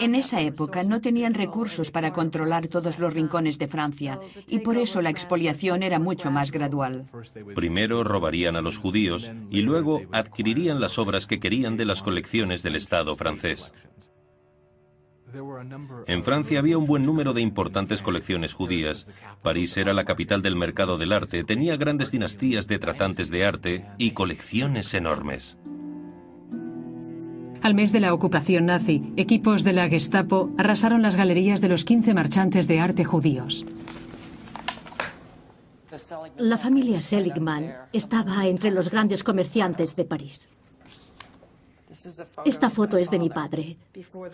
[0.00, 4.76] En esa época no tenían recursos para controlar todos los rincones de Francia y por
[4.78, 7.06] eso la expoliación era mucho más gradual.
[7.54, 12.62] Primero robarían a los judíos y luego adquirirían las obras que querían de las colecciones
[12.62, 13.72] del Estado francés.
[16.06, 19.06] En Francia había un buen número de importantes colecciones judías.
[19.42, 23.86] París era la capital del mercado del arte, tenía grandes dinastías de tratantes de arte
[23.98, 25.58] y colecciones enormes.
[27.62, 31.84] Al mes de la ocupación nazi, equipos de la Gestapo arrasaron las galerías de los
[31.84, 33.64] 15 marchantes de arte judíos.
[36.38, 40.48] La familia Seligman estaba entre los grandes comerciantes de París.
[42.44, 43.76] Esta foto es de mi padre,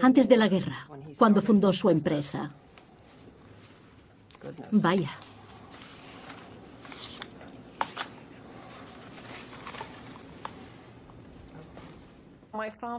[0.01, 2.51] antes de la guerra, cuando fundó su empresa.
[4.71, 5.11] Vaya.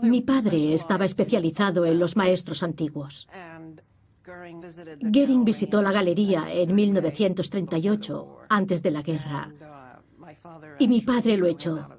[0.02, 3.28] Mi padre estaba especializado en los maestros antiguos.
[5.02, 9.52] Goering visitó la galería en 1938, antes de la guerra,
[10.78, 11.99] y mi padre lo echó.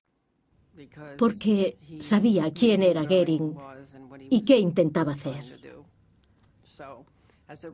[1.17, 3.55] Porque sabía quién era Goering
[4.29, 5.59] y qué intentaba hacer.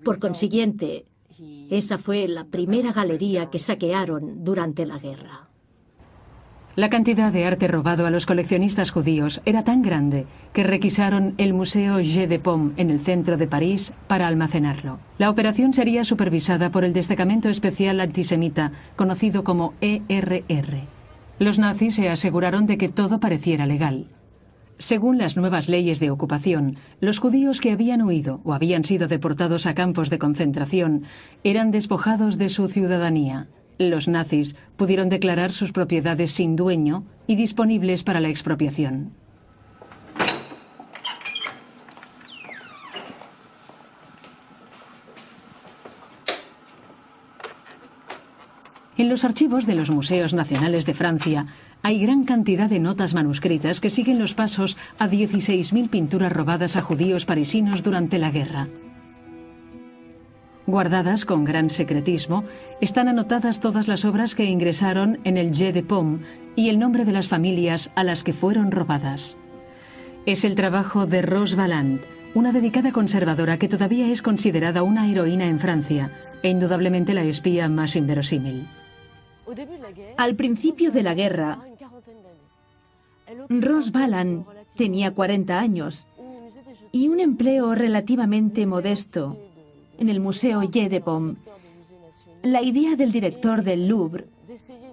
[0.04, 1.06] Por consiguiente,
[1.70, 5.48] esa fue la primera galería que saquearon durante la guerra.
[6.76, 11.56] La cantidad de arte robado a los coleccionistas judíos era tan grande que requisaron el
[11.56, 15.00] Museo Jeu de Paume en el centro de París para almacenarlo.
[15.18, 20.97] La operación sería supervisada por el Destacamento Especial Antisemita, conocido como ERR.
[21.40, 24.08] Los nazis se aseguraron de que todo pareciera legal.
[24.80, 29.66] Según las nuevas leyes de ocupación, los judíos que habían huido o habían sido deportados
[29.66, 31.04] a campos de concentración
[31.44, 33.48] eran despojados de su ciudadanía.
[33.78, 39.12] Los nazis pudieron declarar sus propiedades sin dueño y disponibles para la expropiación.
[48.98, 51.46] En los archivos de los Museos Nacionales de Francia
[51.84, 56.82] hay gran cantidad de notas manuscritas que siguen los pasos a 16.000 pinturas robadas a
[56.82, 58.68] judíos parisinos durante la guerra.
[60.66, 62.44] Guardadas con gran secretismo,
[62.82, 66.20] están anotadas todas las obras que ingresaron en el Jeu de Paume
[66.56, 69.38] y el nombre de las familias a las que fueron robadas.
[70.26, 72.02] Es el trabajo de Rose Valland,
[72.34, 77.70] una dedicada conservadora que todavía es considerada una heroína en Francia e indudablemente la espía
[77.70, 78.68] más inverosímil.
[80.18, 81.60] Al principio de la guerra,
[83.50, 84.46] Rose Valland
[84.76, 86.08] tenía 40 años
[86.92, 89.38] y un empleo relativamente modesto
[89.98, 91.36] en el Museo Jeu de Paume.
[92.44, 94.28] La idea del director del Louvre,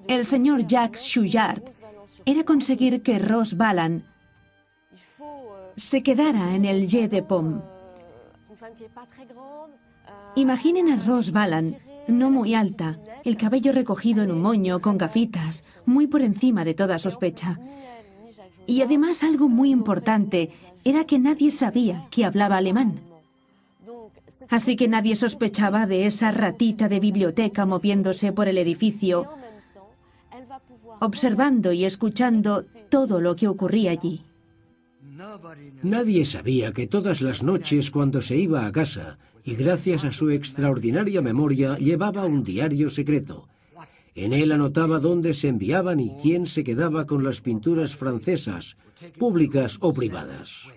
[0.08, 1.62] el señor Jacques Chouillard,
[2.24, 4.04] era conseguir que Rose Valland
[5.76, 7.60] se quedara en el Jeu de Paume.
[10.36, 11.76] Imaginen a Rose Valland,
[12.08, 16.74] no muy alta, el cabello recogido en un moño con gafitas, muy por encima de
[16.74, 17.58] toda sospecha.
[18.66, 20.50] Y además algo muy importante
[20.84, 23.00] era que nadie sabía que hablaba alemán.
[24.48, 29.28] Así que nadie sospechaba de esa ratita de biblioteca moviéndose por el edificio,
[31.00, 34.22] observando y escuchando todo lo que ocurría allí.
[35.82, 40.30] Nadie sabía que todas las noches cuando se iba a casa, y gracias a su
[40.30, 43.46] extraordinaria memoria llevaba un diario secreto.
[44.14, 48.76] En él anotaba dónde se enviaban y quién se quedaba con las pinturas francesas,
[49.18, 50.72] públicas o privadas.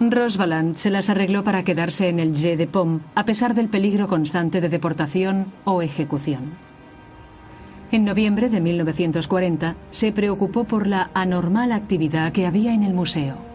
[0.00, 4.08] Rosvaland se las arregló para quedarse en el Jeu de Paume, a pesar del peligro
[4.08, 6.52] constante de deportación o ejecución.
[7.90, 13.53] En noviembre de 1940 se preocupó por la anormal actividad que había en el museo.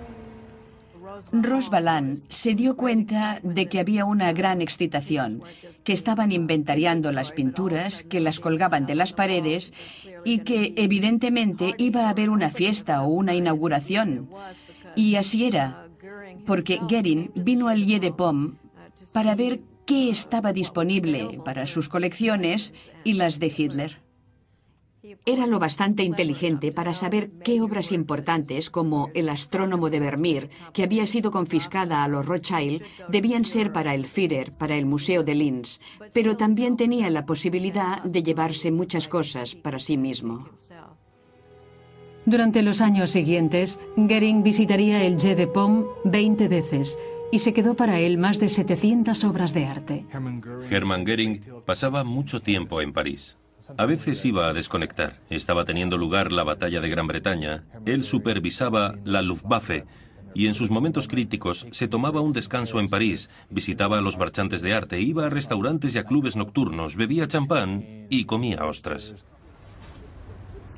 [1.32, 5.44] Rosvaland se dio cuenta de que había una gran excitación,
[5.84, 9.74] que estaban inventariando las pinturas, que las colgaban de las paredes
[10.26, 14.30] y que evidentemente iba a haber una fiesta o una inauguración.
[14.96, 15.88] Y así era,
[16.46, 18.54] porque Goering vino al Jeu de Paume
[19.14, 22.74] para ver qué estaba disponible para sus colecciones
[23.04, 24.09] y las de Hitler.
[25.26, 30.84] Era lo bastante inteligente para saber qué obras importantes, como El astrónomo de Vermeer, que
[30.84, 35.36] había sido confiscada a los Rothschild, debían ser para el Führer, para el Museo de
[35.36, 35.80] Linz,
[36.14, 40.50] pero también tenía la posibilidad de llevarse muchas cosas para sí mismo.
[42.26, 46.98] Durante los años siguientes, Goering visitaría el Jeu de Paume 20 veces
[47.32, 50.04] y se quedó para él más de 700 obras de arte.
[50.12, 53.38] Hermann Goering pasaba mucho tiempo en París.
[53.78, 55.20] A veces iba a desconectar.
[55.30, 57.64] Estaba teniendo lugar la batalla de Gran Bretaña.
[57.86, 59.86] Él supervisaba la Luftwaffe
[60.34, 64.62] y en sus momentos críticos se tomaba un descanso en París, visitaba a los marchantes
[64.62, 69.26] de arte, iba a restaurantes y a clubes nocturnos, bebía champán y comía ostras.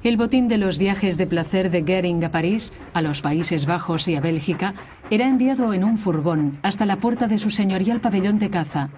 [0.03, 4.07] El botín de los viajes de placer de Goering a París, a los Países Bajos
[4.07, 4.73] y a Bélgica
[5.11, 8.89] era enviado en un furgón hasta la puerta de su señorial pabellón de caza,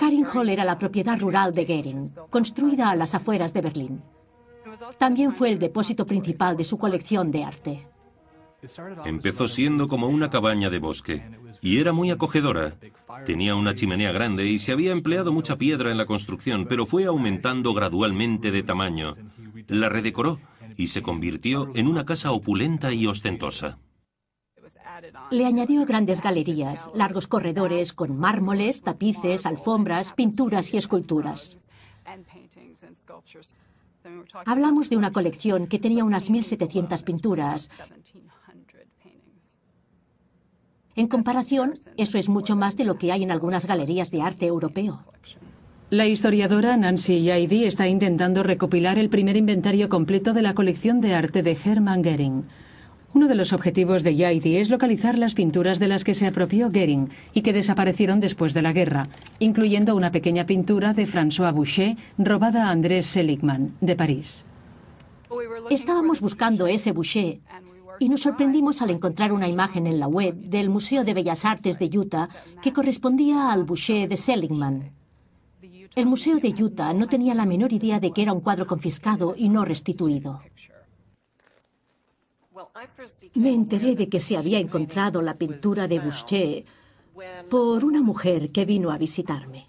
[0.00, 0.26] Hall.
[0.32, 4.02] Hall era la propiedad rural de Goering, construida a las afueras de Berlín.
[4.98, 7.86] También fue el depósito principal de su colección de arte.
[9.04, 11.22] Empezó siendo como una cabaña de bosque
[11.60, 12.76] y era muy acogedora.
[13.24, 17.04] Tenía una chimenea grande y se había empleado mucha piedra en la construcción, pero fue
[17.04, 19.12] aumentando gradualmente de tamaño.
[19.68, 20.40] La redecoró
[20.76, 23.78] y se convirtió en una casa opulenta y ostentosa.
[25.30, 31.68] Le añadió grandes galerías, largos corredores con mármoles, tapices, alfombras, pinturas y esculturas.
[34.46, 37.70] Hablamos de una colección que tenía unas 1.700 pinturas.
[40.96, 44.46] En comparación, eso es mucho más de lo que hay en algunas galerías de arte
[44.46, 45.04] europeo.
[45.90, 51.14] La historiadora Nancy Yaidi está intentando recopilar el primer inventario completo de la colección de
[51.14, 52.44] arte de Hermann Goering.
[53.14, 56.70] Uno de los objetivos de Yaidi es localizar las pinturas de las que se apropió
[56.70, 61.96] Goering y que desaparecieron después de la guerra, incluyendo una pequeña pintura de François Boucher
[62.18, 64.44] robada a Andrés Seligman, de París.
[65.70, 67.40] Estábamos buscando ese Boucher
[67.98, 71.78] y nos sorprendimos al encontrar una imagen en la web del Museo de Bellas Artes
[71.78, 72.28] de Utah
[72.62, 74.92] que correspondía al Boucher de Seligman.
[75.96, 79.34] El Museo de Utah no tenía la menor idea de que era un cuadro confiscado
[79.36, 80.40] y no restituido.
[83.34, 86.64] Me enteré de que se había encontrado la pintura de Boucher
[87.48, 89.68] por una mujer que vino a visitarme.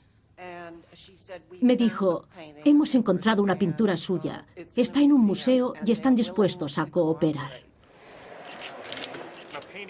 [1.62, 2.26] Me dijo,
[2.66, 4.45] hemos encontrado una pintura suya,
[4.76, 7.68] está en un museo y están dispuestos a cooperar.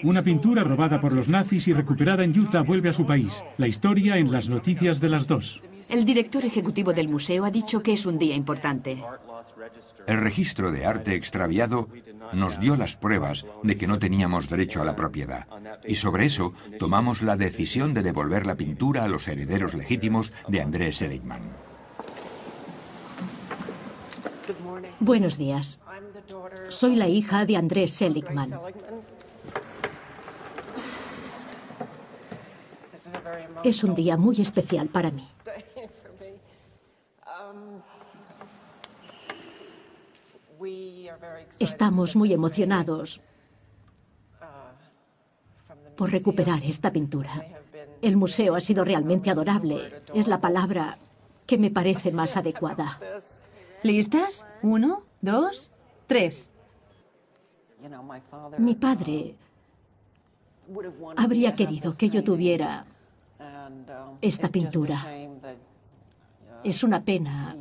[0.03, 3.43] Una pintura robada por los nazis y recuperada en Utah vuelve a su país.
[3.57, 5.61] La historia en las noticias de las dos.
[5.89, 9.03] El director ejecutivo del museo ha dicho que es un día importante.
[10.07, 11.89] El registro de arte extraviado
[12.33, 15.47] nos dio las pruebas de que no teníamos derecho a la propiedad.
[15.85, 20.61] Y sobre eso tomamos la decisión de devolver la pintura a los herederos legítimos de
[20.61, 21.41] Andrés Seligman.
[24.99, 25.79] Buenos días.
[26.69, 28.49] Soy la hija de Andrés Seligman.
[33.63, 35.27] Es un día muy especial para mí.
[41.59, 43.21] Estamos muy emocionados
[45.95, 47.45] por recuperar esta pintura.
[48.01, 50.01] El museo ha sido realmente adorable.
[50.13, 50.97] Es la palabra
[51.45, 52.99] que me parece más adecuada.
[53.83, 54.45] ¿Listas?
[54.61, 55.71] Uno, dos,
[56.07, 56.51] tres.
[58.57, 59.35] Mi padre
[61.15, 62.83] habría querido que yo tuviera
[64.21, 65.07] esta pintura.
[66.63, 67.55] Es una pena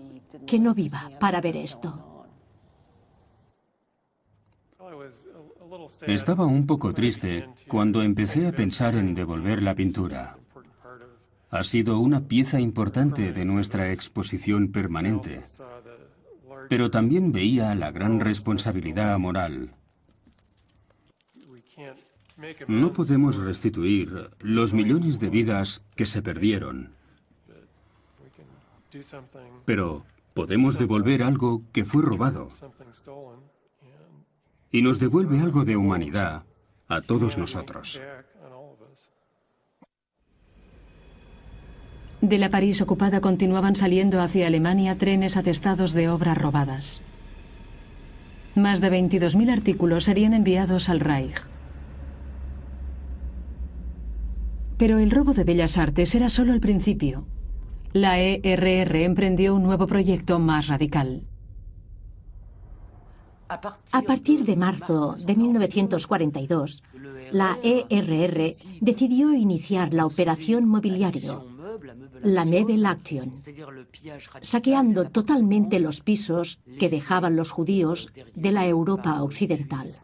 [0.46, 2.04] que no viva para ver esto.
[6.06, 10.38] Estaba un poco triste cuando empecé a pensar en devolver la pintura.
[11.50, 15.42] Ha sido una pieza importante de nuestra exposición permanente,
[16.68, 19.78] pero también veía la gran responsabilidad moral.
[22.68, 26.93] No podemos restituir los millones de vidas que se perdieron,
[29.64, 32.49] pero podemos devolver algo que fue robado
[34.70, 36.45] y nos devuelve algo de humanidad
[36.86, 38.01] a todos nosotros.
[42.20, 47.01] De la París ocupada continuaban saliendo hacia Alemania trenes atestados de obras robadas.
[48.55, 51.57] Más de 22.000 artículos serían enviados al Reich.
[54.79, 57.26] Pero el robo de bellas artes era solo el principio.
[57.93, 61.24] La ERR emprendió un nuevo proyecto más radical.
[63.49, 66.83] A partir de marzo de 1942,
[67.33, 71.47] la ERR decidió iniciar la operación mobiliario,
[72.22, 73.33] la Mebel Action,
[74.43, 79.97] saqueando totalmente los pisos que dejaban los judíos de la Europa occidental.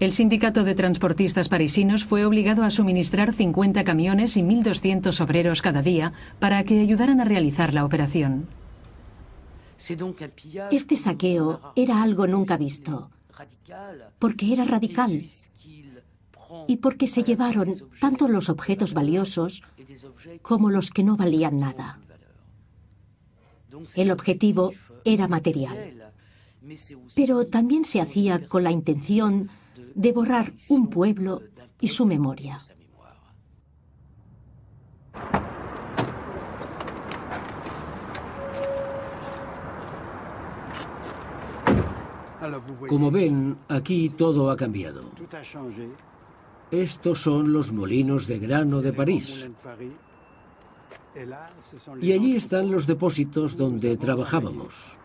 [0.00, 5.82] El sindicato de transportistas parisinos fue obligado a suministrar 50 camiones y 1.200 obreros cada
[5.82, 8.48] día para que ayudaran a realizar la operación.
[10.70, 13.10] Este saqueo era algo nunca visto,
[14.18, 15.26] porque era radical
[16.66, 19.62] y porque se llevaron tanto los objetos valiosos
[20.40, 21.98] como los que no valían nada.
[23.96, 24.72] El objetivo
[25.04, 26.10] era material,
[27.14, 29.50] pero también se hacía con la intención
[29.94, 31.42] de borrar un pueblo
[31.80, 32.58] y su memoria.
[42.88, 45.04] Como ven, aquí todo ha cambiado.
[46.70, 49.50] Estos son los molinos de grano de París.
[52.00, 54.98] Y allí están los depósitos donde trabajábamos.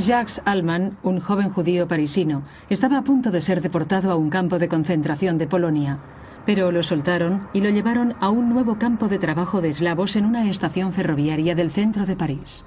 [0.00, 4.58] Jacques Allman, un joven judío parisino, estaba a punto de ser deportado a un campo
[4.58, 5.98] de concentración de Polonia,
[6.46, 10.24] pero lo soltaron y lo llevaron a un nuevo campo de trabajo de eslavos en
[10.24, 12.64] una estación ferroviaria del centro de París.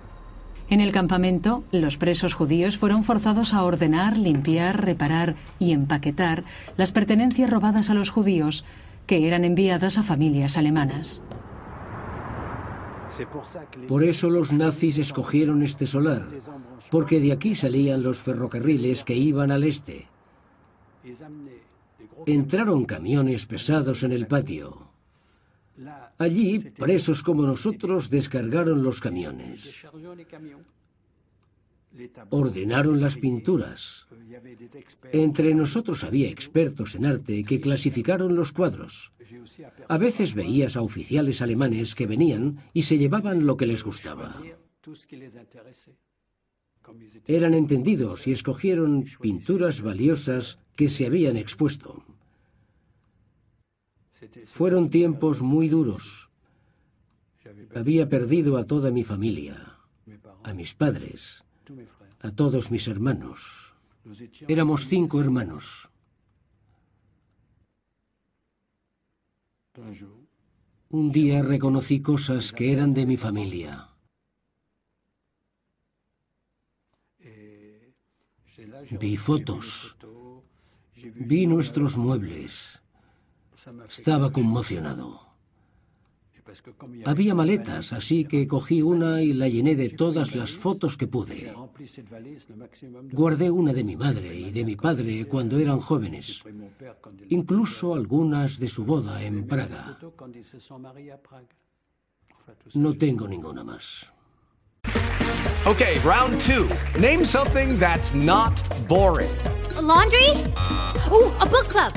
[0.70, 6.44] En el campamento, los presos judíos fueron forzados a ordenar, limpiar, reparar y empaquetar
[6.78, 8.64] las pertenencias robadas a los judíos
[9.08, 11.22] que eran enviadas a familias alemanas.
[13.88, 16.28] Por eso los nazis escogieron este solar,
[16.89, 20.07] porque de aquí salían los ferrocarriles que iban al este.
[22.26, 24.91] Entraron camiones pesados en el patio.
[26.18, 29.86] Allí, presos como nosotros descargaron los camiones.
[32.30, 34.07] Ordenaron las pinturas.
[35.11, 39.11] Entre nosotros había expertos en arte que clasificaron los cuadros.
[39.88, 44.41] A veces veías a oficiales alemanes que venían y se llevaban lo que les gustaba.
[47.28, 52.04] Eran entendidos y escogieron pinturas valiosas que se habían expuesto.
[54.45, 56.30] Fueron tiempos muy duros.
[57.76, 59.78] Había perdido a toda mi familia,
[60.43, 61.43] a mis padres,
[62.20, 63.74] a todos mis hermanos.
[64.47, 65.89] Éramos cinco hermanos.
[70.89, 73.89] Un día reconocí cosas que eran de mi familia.
[78.91, 79.97] Vi fotos.
[80.95, 82.82] Vi nuestros muebles.
[83.89, 85.22] Estaba conmocionado.
[87.06, 91.54] Había maletas, así que cogí una y la llené de todas las fotos que pude.
[93.12, 96.43] Guardé una de mi madre y de mi padre cuando eran jóvenes,
[97.30, 99.99] incluso algunas de su boda en Praga.
[102.74, 104.14] No tengo ninguna más.
[105.66, 106.68] Okay, round two.
[106.99, 108.51] Name something that's not
[108.89, 109.32] boring.
[109.78, 110.30] A laundry?
[111.10, 111.93] Ooh, a book club.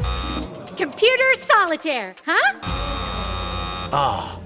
[0.77, 2.61] Computer solitaire, huh?
[3.93, 4.46] Ah, oh,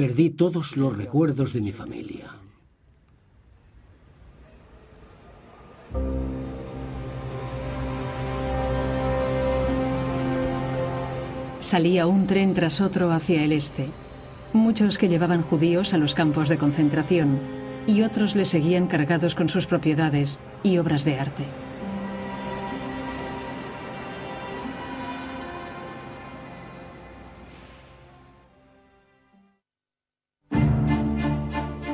[0.00, 2.30] Perdí todos los recuerdos de mi familia.
[11.58, 13.90] Salía un tren tras otro hacia el este.
[14.54, 17.38] Muchos que llevaban judíos a los campos de concentración
[17.86, 21.44] y otros le seguían cargados con sus propiedades y obras de arte.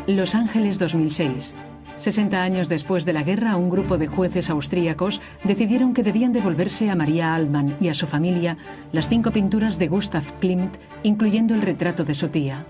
[0.07, 1.57] Los Ángeles 2006.
[1.97, 6.91] 60 años después de la guerra, un grupo de jueces austríacos decidieron que debían devolverse
[6.91, 8.57] a María Altmann y a su familia
[8.93, 12.65] las cinco pinturas de Gustav Klimt, incluyendo el retrato de su tía.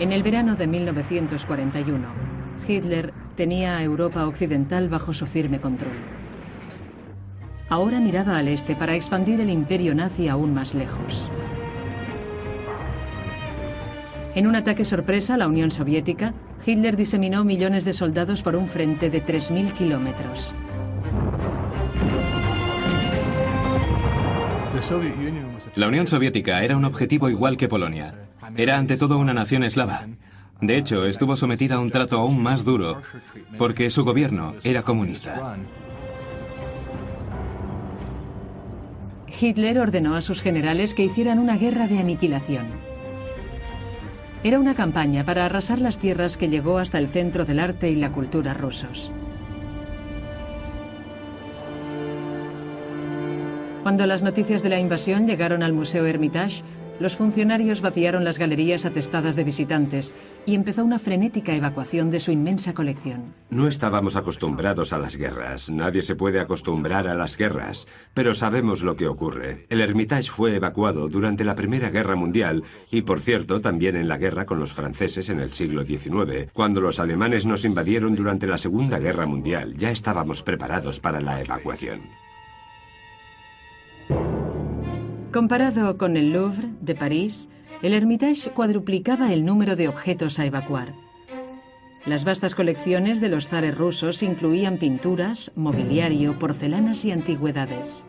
[0.00, 2.08] En el verano de 1941,
[2.66, 5.92] Hitler tenía a Europa Occidental bajo su firme control.
[7.68, 11.30] Ahora miraba al este para expandir el imperio nazi aún más lejos.
[14.34, 16.32] En un ataque sorpresa a la Unión Soviética,
[16.64, 20.54] Hitler diseminó millones de soldados por un frente de 3.000 kilómetros.
[25.74, 28.14] La Unión Soviética era un objetivo igual que Polonia.
[28.56, 30.06] Era ante todo una nación eslava.
[30.60, 33.02] De hecho, estuvo sometida a un trato aún más duro
[33.58, 35.56] porque su gobierno era comunista.
[39.40, 42.66] Hitler ordenó a sus generales que hicieran una guerra de aniquilación.
[44.42, 47.96] Era una campaña para arrasar las tierras que llegó hasta el centro del arte y
[47.96, 49.12] la cultura rusos.
[53.82, 56.62] Cuando las noticias de la invasión llegaron al Museo Hermitage,
[57.00, 62.32] Los funcionarios vaciaron las galerías atestadas de visitantes y empezó una frenética evacuación de su
[62.32, 63.34] inmensa colección.
[63.50, 65.70] No estábamos acostumbrados a las guerras.
[65.70, 67.86] Nadie se puede acostumbrar a las guerras.
[68.14, 69.66] Pero sabemos lo que ocurre.
[69.68, 74.18] El Hermitage fue evacuado durante la Primera Guerra Mundial y, por cierto, también en la
[74.18, 76.50] guerra con los franceses en el siglo XIX.
[76.52, 81.40] Cuando los alemanes nos invadieron durante la Segunda Guerra Mundial, ya estábamos preparados para la
[81.40, 82.00] evacuación.
[85.38, 87.48] Comparado con el Louvre de París,
[87.82, 90.94] el Hermitage cuadruplicaba el número de objetos a evacuar.
[92.04, 98.04] Las vastas colecciones de los zares rusos incluían pinturas, mobiliario, porcelanas y antigüedades.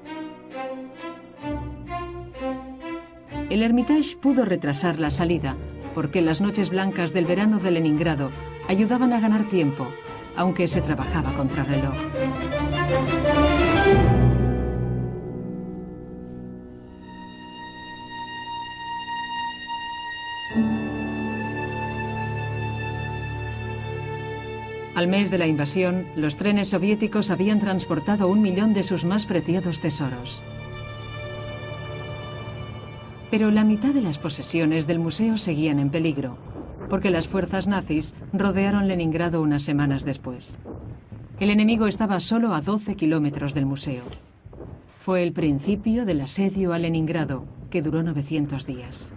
[3.51, 5.55] El Hermitage pudo retrasar la salida
[5.93, 8.31] porque las noches blancas del verano de Leningrado
[8.67, 9.87] ayudaban a ganar tiempo,
[10.35, 11.93] aunque se trabajaba contra reloj.
[24.99, 29.25] Al mes de la invasión, los trenes soviéticos habían transportado un millón de sus más
[29.25, 30.43] preciados tesoros.
[33.31, 36.37] Pero la mitad de las posesiones del museo seguían en peligro,
[36.89, 40.59] porque las fuerzas nazis rodearon Leningrado unas semanas después.
[41.39, 44.03] El enemigo estaba solo a 12 kilómetros del museo.
[44.99, 49.13] Fue el principio del asedio a Leningrado, que duró 900 días.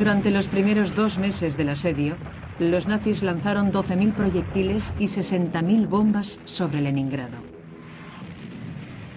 [0.00, 2.16] Durante los primeros dos meses del asedio,
[2.58, 7.36] los nazis lanzaron 12.000 proyectiles y 60.000 bombas sobre Leningrado.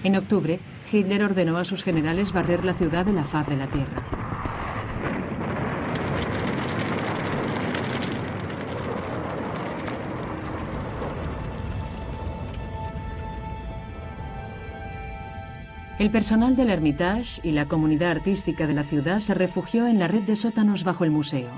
[0.03, 0.59] En octubre,
[0.91, 4.22] Hitler ordenó a sus generales barrer la ciudad de la faz de la tierra.
[16.03, 20.09] El personal del Hermitage y la comunidad artística de la ciudad se refugió en la
[20.09, 21.49] red de sótanos bajo el museo.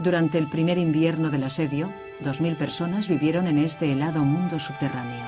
[0.00, 1.90] Durante el primer invierno del asedio,
[2.24, 5.24] 2.000 personas vivieron en este helado mundo subterráneo.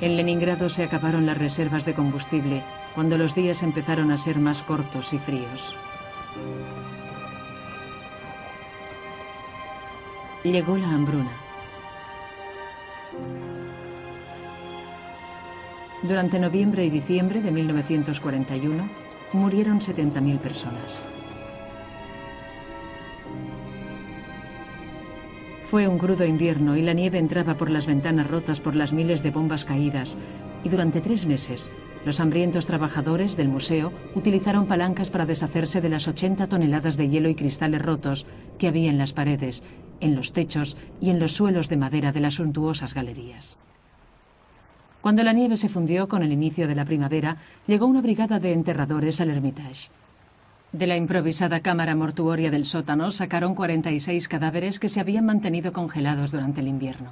[0.00, 2.62] En Leningrado se acabaron las reservas de combustible
[2.94, 5.76] cuando los días empezaron a ser más cortos y fríos.
[10.52, 11.30] Llegó la hambruna.
[16.02, 18.88] Durante noviembre y diciembre de 1941
[19.32, 21.06] murieron 70.000 personas.
[25.64, 29.24] Fue un crudo invierno y la nieve entraba por las ventanas rotas por las miles
[29.24, 30.16] de bombas caídas
[30.62, 31.72] y durante tres meses
[32.04, 37.28] los hambrientos trabajadores del museo utilizaron palancas para deshacerse de las 80 toneladas de hielo
[37.28, 38.26] y cristales rotos
[38.58, 39.64] que había en las paredes
[40.00, 43.58] en los techos y en los suelos de madera de las suntuosas galerías.
[45.00, 47.36] Cuando la nieve se fundió con el inicio de la primavera,
[47.66, 49.88] llegó una brigada de enterradores al Hermitage.
[50.72, 56.32] De la improvisada cámara mortuoria del sótano sacaron 46 cadáveres que se habían mantenido congelados
[56.32, 57.10] durante el invierno.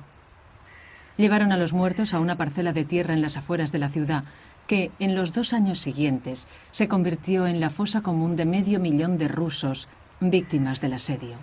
[1.16, 4.24] Llevaron a los muertos a una parcela de tierra en las afueras de la ciudad,
[4.66, 9.18] que en los dos años siguientes se convirtió en la fosa común de medio millón
[9.18, 9.87] de rusos
[10.20, 11.37] víctimas del asedio.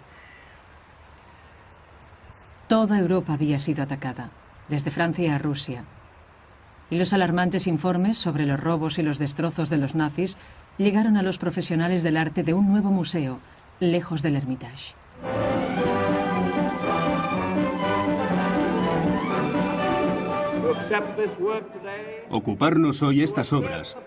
[2.71, 4.31] Toda Europa había sido atacada,
[4.69, 5.83] desde Francia a Rusia.
[6.89, 10.37] Y los alarmantes informes sobre los robos y los destrozos de los nazis
[10.77, 13.39] llegaron a los profesionales del arte de un nuevo museo,
[13.81, 14.95] lejos del Hermitage.
[22.29, 23.97] Ocuparnos hoy estas obras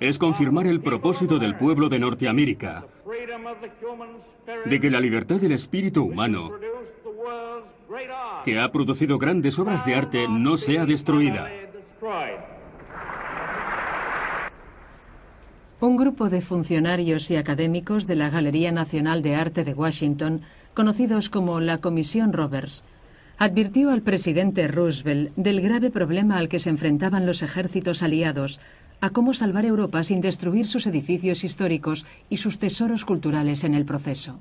[0.00, 2.86] es confirmar el propósito del pueblo de Norteamérica,
[4.64, 6.50] de que la libertad del espíritu humano
[8.44, 11.50] que ha producido grandes obras de arte no sea destruida.
[15.80, 20.42] Un grupo de funcionarios y académicos de la Galería Nacional de Arte de Washington,
[20.72, 22.84] conocidos como la Comisión Roberts,
[23.36, 28.60] advirtió al presidente Roosevelt del grave problema al que se enfrentaban los ejércitos aliados
[29.00, 33.84] a cómo salvar Europa sin destruir sus edificios históricos y sus tesoros culturales en el
[33.84, 34.40] proceso.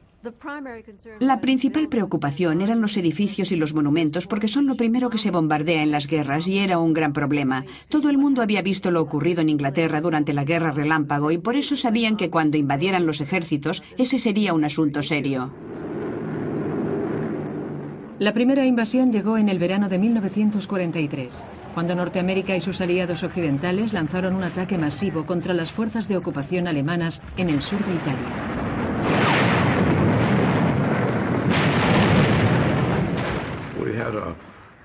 [1.19, 5.31] La principal preocupación eran los edificios y los monumentos porque son lo primero que se
[5.31, 7.65] bombardea en las guerras y era un gran problema.
[7.89, 11.57] Todo el mundo había visto lo ocurrido en Inglaterra durante la guerra relámpago y por
[11.57, 15.51] eso sabían que cuando invadieran los ejércitos ese sería un asunto serio.
[18.19, 21.43] La primera invasión llegó en el verano de 1943,
[21.73, 26.67] cuando Norteamérica y sus aliados occidentales lanzaron un ataque masivo contra las fuerzas de ocupación
[26.67, 29.42] alemanas en el sur de Italia.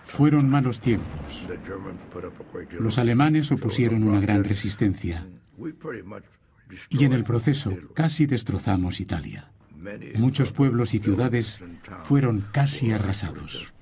[0.02, 1.46] Fueron malos tiempos.
[2.78, 5.26] Los alemanes opusieron una gran resistencia
[6.90, 9.50] y en el proceso casi destrozamos Italia.
[10.16, 11.62] Muchos pueblos y ciudades
[12.04, 13.72] fueron casi arrasados.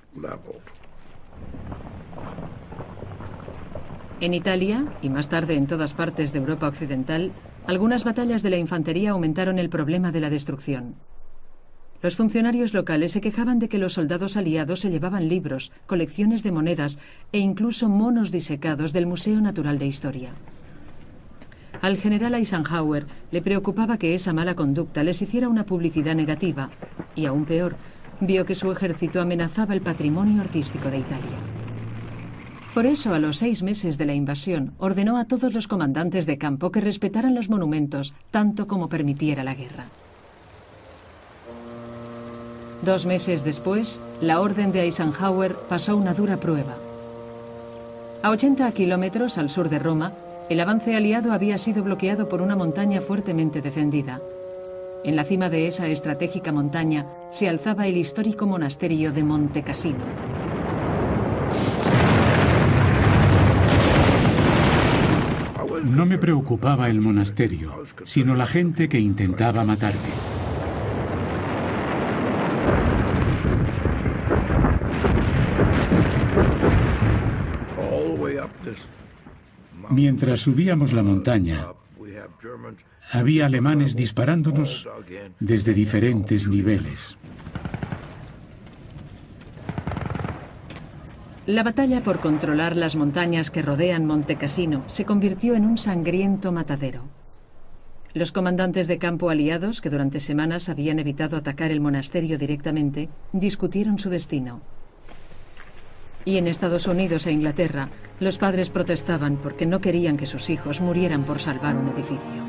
[4.19, 7.31] En Italia, y más tarde en todas partes de Europa Occidental,
[7.67, 10.95] algunas batallas de la infantería aumentaron el problema de la destrucción.
[12.01, 16.51] Los funcionarios locales se quejaban de que los soldados aliados se llevaban libros, colecciones de
[16.51, 16.99] monedas
[17.31, 20.31] e incluso monos disecados del Museo Natural de Historia.
[21.81, 26.69] Al general Eisenhower le preocupaba que esa mala conducta les hiciera una publicidad negativa
[27.15, 27.75] y, aún peor,
[28.19, 31.37] vio que su ejército amenazaba el patrimonio artístico de Italia.
[32.73, 36.37] Por eso, a los seis meses de la invasión, ordenó a todos los comandantes de
[36.37, 39.85] campo que respetaran los monumentos tanto como permitiera la guerra.
[42.81, 46.75] Dos meses después, la orden de Eisenhower pasó una dura prueba.
[48.21, 50.13] A 80 kilómetros al sur de Roma,
[50.49, 54.21] el avance aliado había sido bloqueado por una montaña fuertemente defendida.
[55.03, 60.03] En la cima de esa estratégica montaña se alzaba el histórico monasterio de Monte Cassino.
[65.83, 70.36] No me preocupaba el monasterio, sino la gente que intentaba matarme.
[79.89, 81.67] Mientras subíamos la montaña,
[83.11, 84.87] había alemanes disparándonos
[85.39, 87.17] desde diferentes niveles.
[91.45, 96.51] La batalla por controlar las montañas que rodean Monte Cassino se convirtió en un sangriento
[96.51, 97.05] matadero.
[98.13, 103.99] Los comandantes de campo aliados, que durante semanas habían evitado atacar el monasterio directamente, discutieron
[103.99, 104.61] su destino.
[106.27, 110.81] Y en Estados Unidos e Inglaterra, los padres protestaban porque no querían que sus hijos
[110.81, 112.43] murieran por salvar un edificio.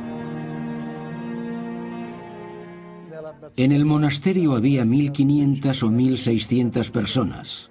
[3.57, 7.71] En el monasterio había 1.500 o 1.600 personas.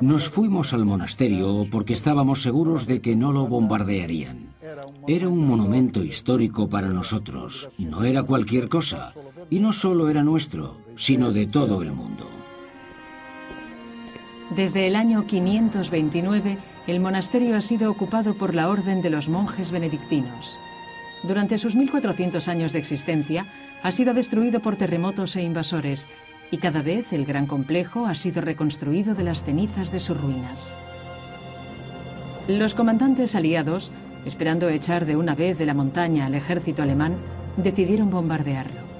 [0.00, 4.54] Nos fuimos al monasterio porque estábamos seguros de que no lo bombardearían.
[5.08, 9.12] Era un monumento histórico para nosotros, no era cualquier cosa.
[9.50, 12.41] Y no solo era nuestro, sino de todo el mundo.
[14.56, 19.72] Desde el año 529, el monasterio ha sido ocupado por la Orden de los Monjes
[19.72, 20.58] Benedictinos.
[21.22, 23.46] Durante sus 1400 años de existencia,
[23.82, 26.06] ha sido destruido por terremotos e invasores,
[26.50, 30.74] y cada vez el gran complejo ha sido reconstruido de las cenizas de sus ruinas.
[32.46, 33.90] Los comandantes aliados,
[34.26, 37.16] esperando echar de una vez de la montaña al ejército alemán,
[37.56, 38.91] decidieron bombardearlo.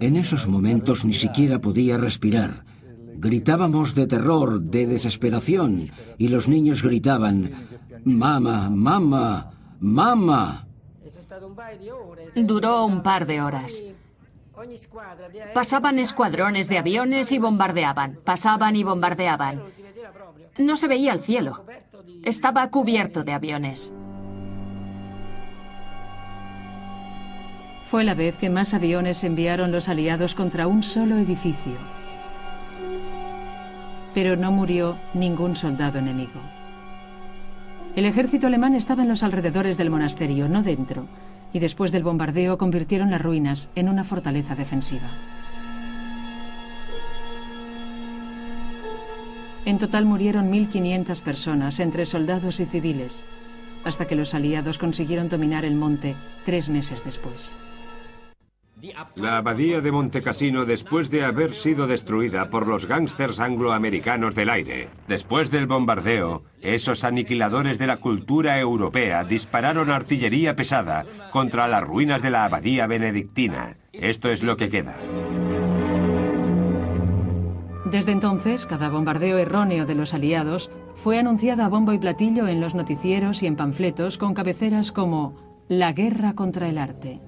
[0.00, 2.64] En esos momentos ni siquiera podía respirar.
[3.18, 7.50] Gritábamos de terror, de desesperación, y los niños gritaban,
[8.04, 9.50] Mama, mamá,
[9.80, 10.68] mamá.
[12.34, 13.82] Duró un par de horas.
[15.54, 19.62] Pasaban escuadrones de aviones y bombardeaban, pasaban y bombardeaban.
[20.58, 21.64] No se veía el cielo.
[22.22, 23.92] Estaba cubierto de aviones.
[27.86, 31.74] Fue la vez que más aviones enviaron los aliados contra un solo edificio.
[34.12, 36.40] Pero no murió ningún soldado enemigo.
[37.94, 41.06] El ejército alemán estaba en los alrededores del monasterio, no dentro,
[41.52, 45.08] y después del bombardeo convirtieron las ruinas en una fortaleza defensiva.
[49.64, 53.24] En total murieron 1.500 personas, entre soldados y civiles,
[53.84, 57.56] hasta que los aliados consiguieron dominar el monte tres meses después.
[59.14, 64.90] La abadía de Montecassino después de haber sido destruida por los gángsters angloamericanos del aire.
[65.08, 72.20] Después del bombardeo, esos aniquiladores de la cultura europea dispararon artillería pesada contra las ruinas
[72.20, 73.76] de la abadía benedictina.
[73.92, 74.96] Esto es lo que queda.
[77.86, 82.60] Desde entonces, cada bombardeo erróneo de los aliados fue anunciado a bombo y platillo en
[82.60, 85.34] los noticieros y en panfletos con cabeceras como
[85.68, 87.20] La guerra contra el arte.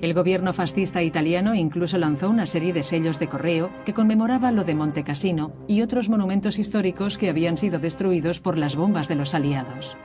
[0.00, 4.62] El gobierno fascista italiano incluso lanzó una serie de sellos de correo que conmemoraba lo
[4.62, 9.14] de Monte Cassino y otros monumentos históricos que habían sido destruidos por las bombas de
[9.14, 9.96] los aliados.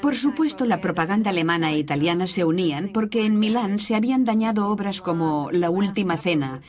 [0.00, 4.68] Por supuesto, la propaganda alemana e italiana se unían porque en Milán se habían dañado
[4.68, 6.60] obras como La Última Cena,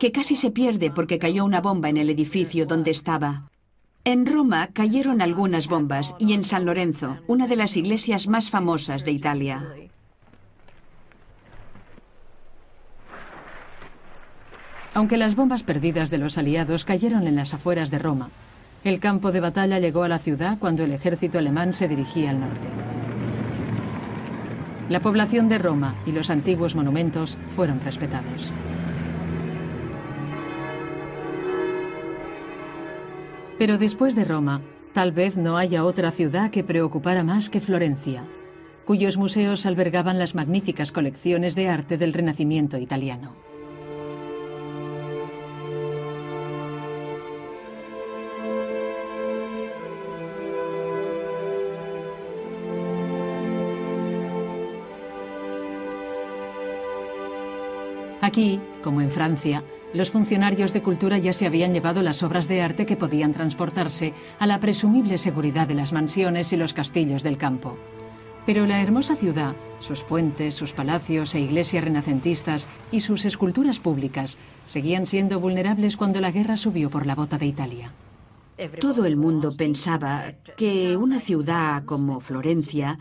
[0.00, 3.50] que casi se pierde porque cayó una bomba en el edificio donde estaba.
[4.02, 9.04] En Roma cayeron algunas bombas y en San Lorenzo, una de las iglesias más famosas
[9.04, 9.85] de Italia.
[14.96, 18.30] Aunque las bombas perdidas de los aliados cayeron en las afueras de Roma,
[18.82, 22.40] el campo de batalla llegó a la ciudad cuando el ejército alemán se dirigía al
[22.40, 22.66] norte.
[24.88, 28.50] La población de Roma y los antiguos monumentos fueron respetados.
[33.58, 34.62] Pero después de Roma,
[34.94, 38.24] tal vez no haya otra ciudad que preocupara más que Florencia,
[38.86, 43.55] cuyos museos albergaban las magníficas colecciones de arte del Renacimiento italiano.
[58.26, 59.62] Aquí, como en Francia,
[59.94, 64.14] los funcionarios de cultura ya se habían llevado las obras de arte que podían transportarse
[64.40, 67.78] a la presumible seguridad de las mansiones y los castillos del campo.
[68.44, 74.38] Pero la hermosa ciudad, sus puentes, sus palacios e iglesias renacentistas y sus esculturas públicas
[74.64, 77.92] seguían siendo vulnerables cuando la guerra subió por la bota de Italia.
[78.80, 82.98] Todo el mundo pensaba que una ciudad como Florencia,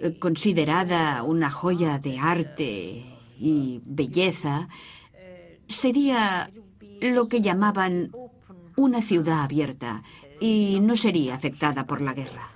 [0.00, 3.13] eh, considerada una joya de arte
[3.44, 4.68] y belleza,
[5.68, 6.50] sería
[7.02, 8.10] lo que llamaban
[8.74, 10.02] una ciudad abierta
[10.40, 12.48] y no sería afectada por la guerra.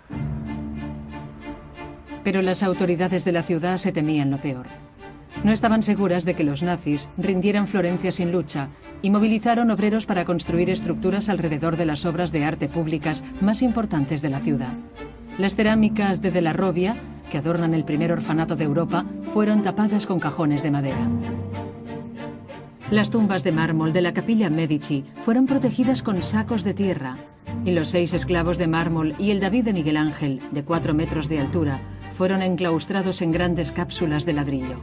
[2.24, 4.66] Pero las autoridades de la ciudad se temían lo peor.
[5.44, 8.70] No estaban seguras de que los nazis rindieran Florencia sin lucha
[9.02, 14.22] y movilizaron obreros para construir estructuras alrededor de las obras de arte públicas más importantes
[14.22, 14.72] de la ciudad.
[15.36, 16.96] Las cerámicas de De la Robia,
[17.30, 21.08] que adornan el primer orfanato de Europa, fueron tapadas con cajones de madera.
[22.90, 27.18] Las tumbas de mármol de la capilla Medici fueron protegidas con sacos de tierra
[27.64, 31.28] y los seis esclavos de mármol y el David de Miguel Ángel, de cuatro metros
[31.28, 34.80] de altura, fueron enclaustrados en grandes cápsulas de ladrillo.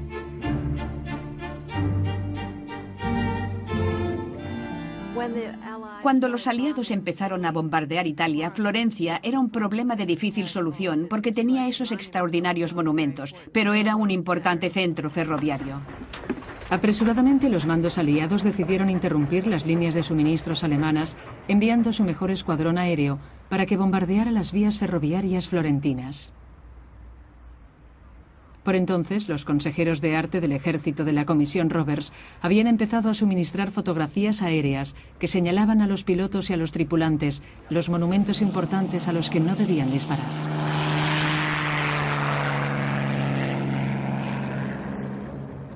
[6.01, 11.31] Cuando los aliados empezaron a bombardear Italia, Florencia era un problema de difícil solución porque
[11.31, 15.81] tenía esos extraordinarios monumentos, pero era un importante centro ferroviario.
[16.69, 21.15] Apresuradamente los mandos aliados decidieron interrumpir las líneas de suministros alemanas,
[21.47, 23.19] enviando su mejor escuadrón aéreo
[23.49, 26.33] para que bombardeara las vías ferroviarias florentinas.
[28.65, 32.11] Por entonces, los consejeros de arte del ejército de la Comisión Roberts
[32.41, 37.43] habían empezado a suministrar fotografías aéreas que señalaban a los pilotos y a los tripulantes
[37.69, 40.25] los monumentos importantes a los que no debían disparar.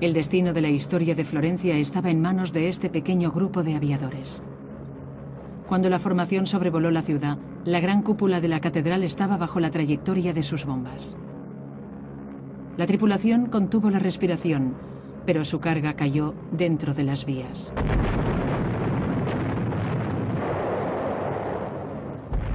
[0.00, 3.76] El destino de la historia de Florencia estaba en manos de este pequeño grupo de
[3.76, 4.42] aviadores.
[5.68, 9.70] Cuando la formación sobrevoló la ciudad, la gran cúpula de la catedral estaba bajo la
[9.70, 11.16] trayectoria de sus bombas.
[12.76, 14.74] La tripulación contuvo la respiración,
[15.26, 17.72] pero su carga cayó dentro de las vías.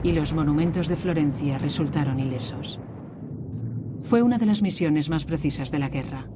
[0.03, 2.79] Y los monumentos de Florencia resultaron ilesos.
[4.03, 6.27] Fue una de las misiones más precisas de la guerra.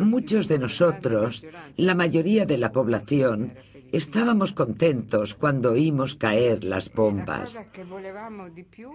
[0.00, 1.44] Muchos de nosotros,
[1.76, 3.54] la mayoría de la población,
[3.96, 7.60] estábamos contentos cuando oímos caer las bombas.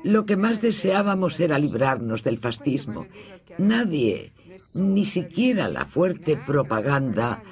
[0.03, 3.07] Lo que más deseábamos era librarnos del fascismo.
[3.57, 4.33] Nadie,
[4.73, 7.43] ni siquiera la fuerte propaganda,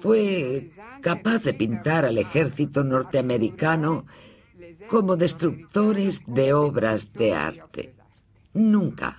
[0.00, 4.06] fue capaz de pintar al ejército norteamericano
[4.88, 7.94] como destructores de obras de arte.
[8.54, 9.16] Nunca.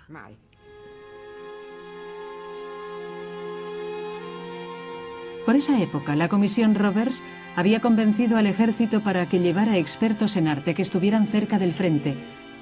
[5.48, 7.24] Por esa época, la Comisión Roberts
[7.56, 12.18] había convencido al ejército para que llevara expertos en arte que estuvieran cerca del frente,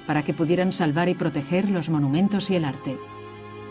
[0.06, 2.96] para que pudieran salvar y proteger los monumentos y el arte.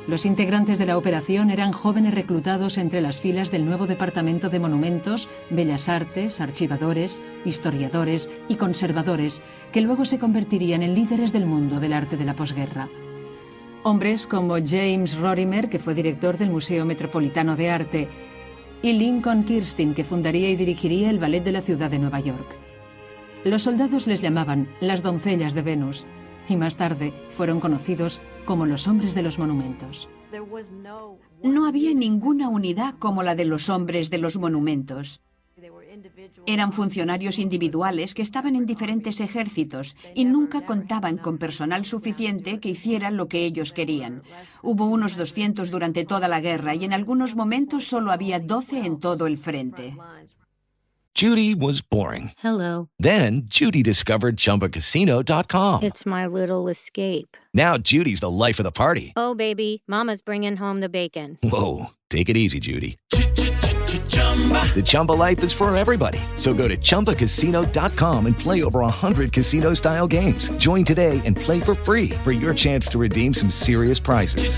[0.05, 4.59] Los integrantes de la operación eran jóvenes reclutados entre las filas del nuevo Departamento de
[4.59, 11.80] Monumentos, Bellas Artes, archivadores, historiadores y conservadores, que luego se convertirían en líderes del mundo
[11.80, 12.89] del arte de la posguerra.
[13.84, 18.09] Hombres como James Rorimer, que fue director del Museo Metropolitano de Arte,
[18.86, 22.55] y Lincoln Kirsten, que fundaría y dirigiría el ballet de la ciudad de Nueva York.
[23.43, 26.05] Los soldados les llamaban las doncellas de Venus
[26.47, 30.07] y más tarde fueron conocidos como los hombres de los monumentos.
[31.41, 35.19] No había ninguna unidad como la de los hombres de los monumentos.
[36.45, 42.69] Eran funcionarios individuales que estaban en diferentes ejércitos y nunca contaban con personal suficiente que
[42.69, 44.23] hiciera lo que ellos querían.
[44.61, 48.99] Hubo unos 200 durante toda la guerra y en algunos momentos solo había 12 en
[48.99, 49.95] todo el frente.
[51.15, 52.32] Judy was boring.
[52.38, 52.89] Hello.
[52.99, 55.84] Then Judy discovered ChumbaCasino.com.
[55.84, 57.38] It's my little escape.
[57.53, 59.13] Now Judy's the life of the party.
[59.15, 61.38] Oh, baby, Mama's bringing home the bacon.
[61.41, 62.97] Whoa, take it easy, Judy.
[64.73, 66.19] The Chumba life is for everybody.
[66.36, 70.49] So go to ChumbaCasino.com and play over 100 casino style games.
[70.57, 74.57] Join today and play for free for your chance to redeem some serious prizes.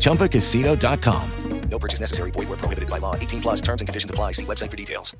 [0.00, 1.30] ChumbaCasino.com.
[1.70, 2.30] No purchase necessary.
[2.30, 3.14] Void where prohibited by law.
[3.16, 4.32] 18 plus terms and conditions apply.
[4.32, 5.16] See website for details.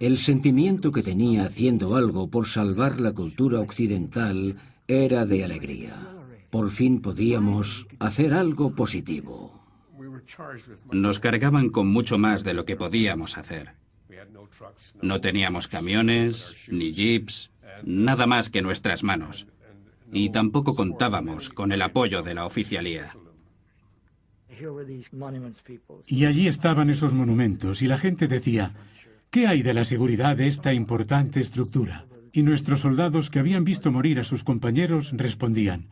[0.00, 4.56] El sentimiento que tenía haciendo algo por salvar la cultura occidental
[4.86, 5.96] era de alegría.
[6.50, 9.53] Por fin podíamos hacer algo positivo.
[10.92, 13.72] Nos cargaban con mucho más de lo que podíamos hacer.
[15.02, 17.50] No teníamos camiones, ni jeeps,
[17.84, 19.46] nada más que nuestras manos.
[20.12, 23.10] Y tampoco contábamos con el apoyo de la oficialía.
[26.06, 28.72] Y allí estaban esos monumentos y la gente decía,
[29.30, 32.06] ¿qué hay de la seguridad de esta importante estructura?
[32.32, 35.88] Y nuestros soldados que habían visto morir a sus compañeros respondían,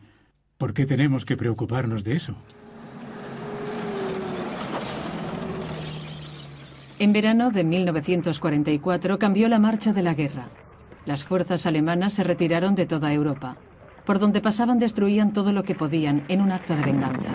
[0.57, 2.37] ¿por qué tenemos que preocuparnos de eso?
[7.03, 10.47] En verano de 1944 cambió la marcha de la guerra.
[11.03, 13.57] Las fuerzas alemanas se retiraron de toda Europa.
[14.05, 17.33] Por donde pasaban destruían todo lo que podían en un acto de venganza.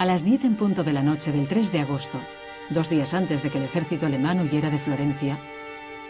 [0.00, 2.18] A las 10 en punto de la noche del 3 de agosto,
[2.70, 5.38] dos días antes de que el ejército alemán huyera de Florencia,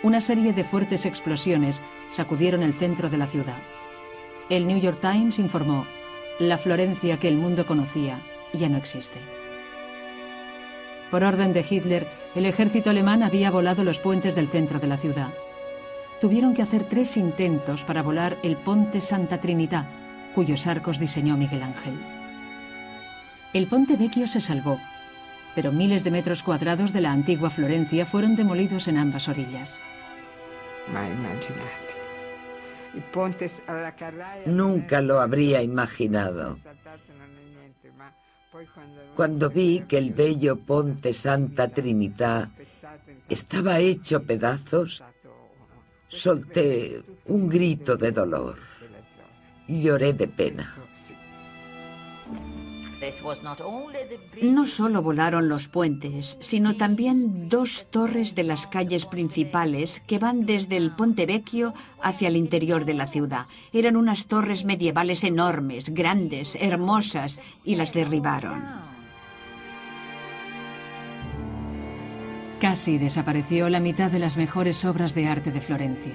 [0.03, 1.83] una serie de fuertes explosiones
[2.13, 3.59] sacudieron el centro de la ciudad.
[4.49, 5.85] El New York Times informó,
[6.39, 8.23] la Florencia que el mundo conocía
[8.55, 9.19] ya no existe.
[11.13, 14.97] Por orden de Hitler, el ejército alemán había volado los puentes del centro de la
[14.97, 15.29] ciudad.
[16.23, 19.87] Tuvieron que hacer tres intentos para volar el Ponte Santa Trinità,
[20.35, 22.01] cuyos arcos diseñó Miguel Ángel.
[23.53, 24.81] El Ponte Vecchio se salvó,
[25.55, 29.83] pero miles de metros cuadrados de la antigua Florencia fueron demolidos en ambas orillas.
[34.47, 36.57] Nunca lo habría imaginado.
[39.17, 42.51] Cuando vi que el bello Ponte Santa Trinità
[43.29, 45.03] estaba hecho pedazos,
[46.09, 48.57] solté un grito de dolor.
[49.69, 50.75] Lloré de pena.
[54.43, 60.47] No solo volaron los puentes, sino también dos torres de las calles principales que van
[60.47, 63.47] desde el Ponte Vecchio hacia el interior de la ciudad.
[63.73, 68.63] Eran unas torres medievales enormes, grandes, hermosas, y las derribaron.
[72.61, 76.13] Casi desapareció la mitad de las mejores obras de arte de Florencia.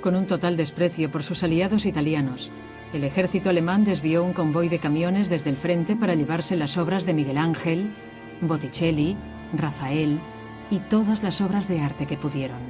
[0.00, 2.52] Con un total desprecio por sus aliados italianos,
[2.96, 7.04] el ejército alemán desvió un convoy de camiones desde el frente para llevarse las obras
[7.04, 7.94] de Miguel Ángel,
[8.40, 9.16] Botticelli,
[9.52, 10.18] Rafael
[10.70, 12.60] y todas las obras de arte que pudieron.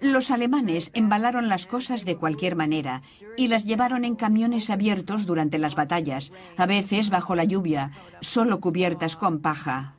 [0.00, 3.02] Los alemanes embalaron las cosas de cualquier manera
[3.36, 8.60] y las llevaron en camiones abiertos durante las batallas, a veces bajo la lluvia, solo
[8.60, 9.94] cubiertas con paja.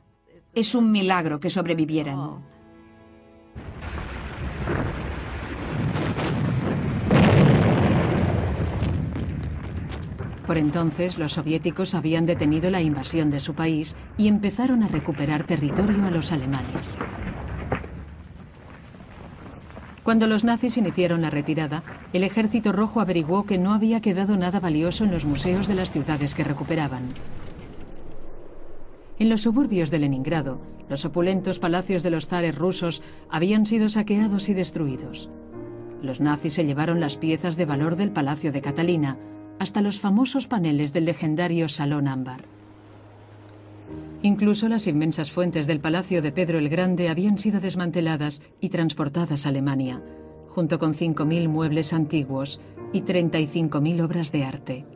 [0.54, 2.53] Es un milagro que sobrevivieran.
[10.46, 15.44] Por entonces, los soviéticos habían detenido la invasión de su país y empezaron a recuperar
[15.44, 16.98] territorio a los alemanes.
[20.02, 21.82] Cuando los nazis iniciaron la retirada,
[22.12, 25.92] el ejército rojo averiguó que no había quedado nada valioso en los museos de las
[25.92, 27.04] ciudades que recuperaban.
[29.18, 34.50] En los suburbios de Leningrado, los opulentos palacios de los zares rusos habían sido saqueados
[34.50, 35.30] y destruidos.
[36.02, 39.16] Los nazis se llevaron las piezas de valor del palacio de Catalina,
[39.58, 42.44] hasta los famosos paneles del legendario Salón Ámbar.
[44.22, 49.44] Incluso las inmensas fuentes del palacio de Pedro el Grande habían sido desmanteladas y transportadas
[49.44, 50.02] a Alemania,
[50.48, 52.60] junto con 5.000 muebles antiguos
[52.92, 54.86] y 35.000 obras de arte.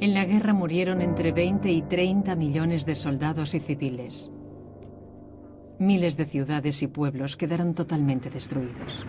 [0.00, 4.30] En la guerra murieron entre 20 y 30 millones de soldados y civiles.
[5.78, 9.04] Miles de ciudades y pueblos quedaron totalmente destruidos.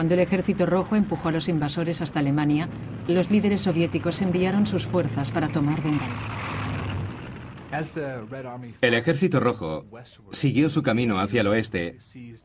[0.00, 2.70] Cuando el ejército rojo empujó a los invasores hasta Alemania,
[3.06, 6.26] los líderes soviéticos enviaron sus fuerzas para tomar venganza.
[8.80, 9.84] El ejército rojo
[10.32, 11.98] siguió su camino hacia el oeste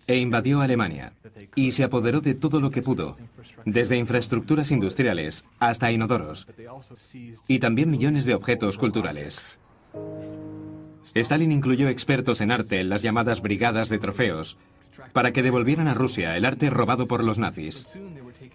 [0.06, 1.14] e invadió Alemania
[1.56, 3.15] y se apoderó de todo lo que pudo,
[3.64, 6.48] desde infraestructuras industriales hasta inodoros,
[7.48, 9.61] y también millones de objetos culturales.
[11.14, 14.57] Stalin incluyó expertos en arte en las llamadas brigadas de trofeos
[15.14, 17.98] para que devolvieran a Rusia el arte robado por los nazis.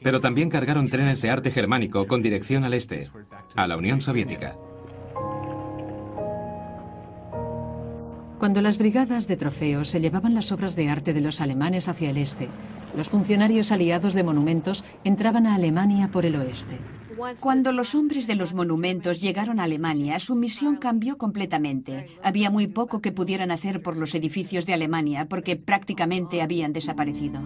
[0.03, 3.09] Pero también cargaron trenes de arte germánico con dirección al este,
[3.57, 4.57] a la Unión Soviética.
[8.39, 12.09] Cuando las brigadas de trofeos se llevaban las obras de arte de los alemanes hacia
[12.09, 12.49] el este,
[12.97, 16.79] los funcionarios aliados de monumentos entraban a Alemania por el oeste.
[17.41, 22.07] Cuando los hombres de los monumentos llegaron a Alemania, su misión cambió completamente.
[22.23, 27.41] Había muy poco que pudieran hacer por los edificios de Alemania porque prácticamente habían desaparecido.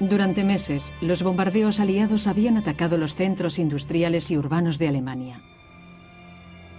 [0.00, 5.42] Durante meses, los bombardeos aliados habían atacado los centros industriales y urbanos de Alemania.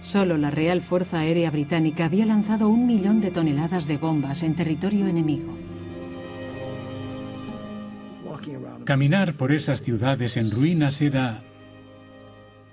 [0.00, 4.56] Solo la Real Fuerza Aérea Británica había lanzado un millón de toneladas de bombas en
[4.56, 5.69] territorio enemigo.
[8.84, 11.42] Caminar por esas ciudades en ruinas era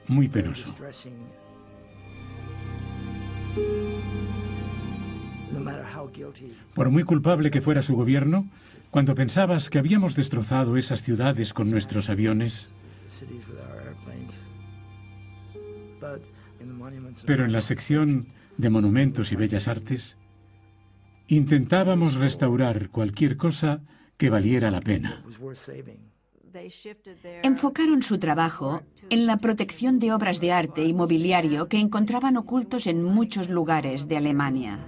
[0.08, 0.74] muy penoso.
[6.74, 8.48] Por muy culpable que fuera su gobierno,
[8.92, 12.70] cuando pensabas que habíamos destrozado esas ciudades con nuestros aviones,
[17.26, 18.28] pero en la sección
[18.58, 20.18] de monumentos y bellas artes,
[21.28, 23.82] intentábamos restaurar cualquier cosa
[24.18, 25.24] que valiera la pena.
[27.44, 32.88] Enfocaron su trabajo en la protección de obras de arte y mobiliario que encontraban ocultos
[32.88, 34.80] en muchos lugares de Alemania.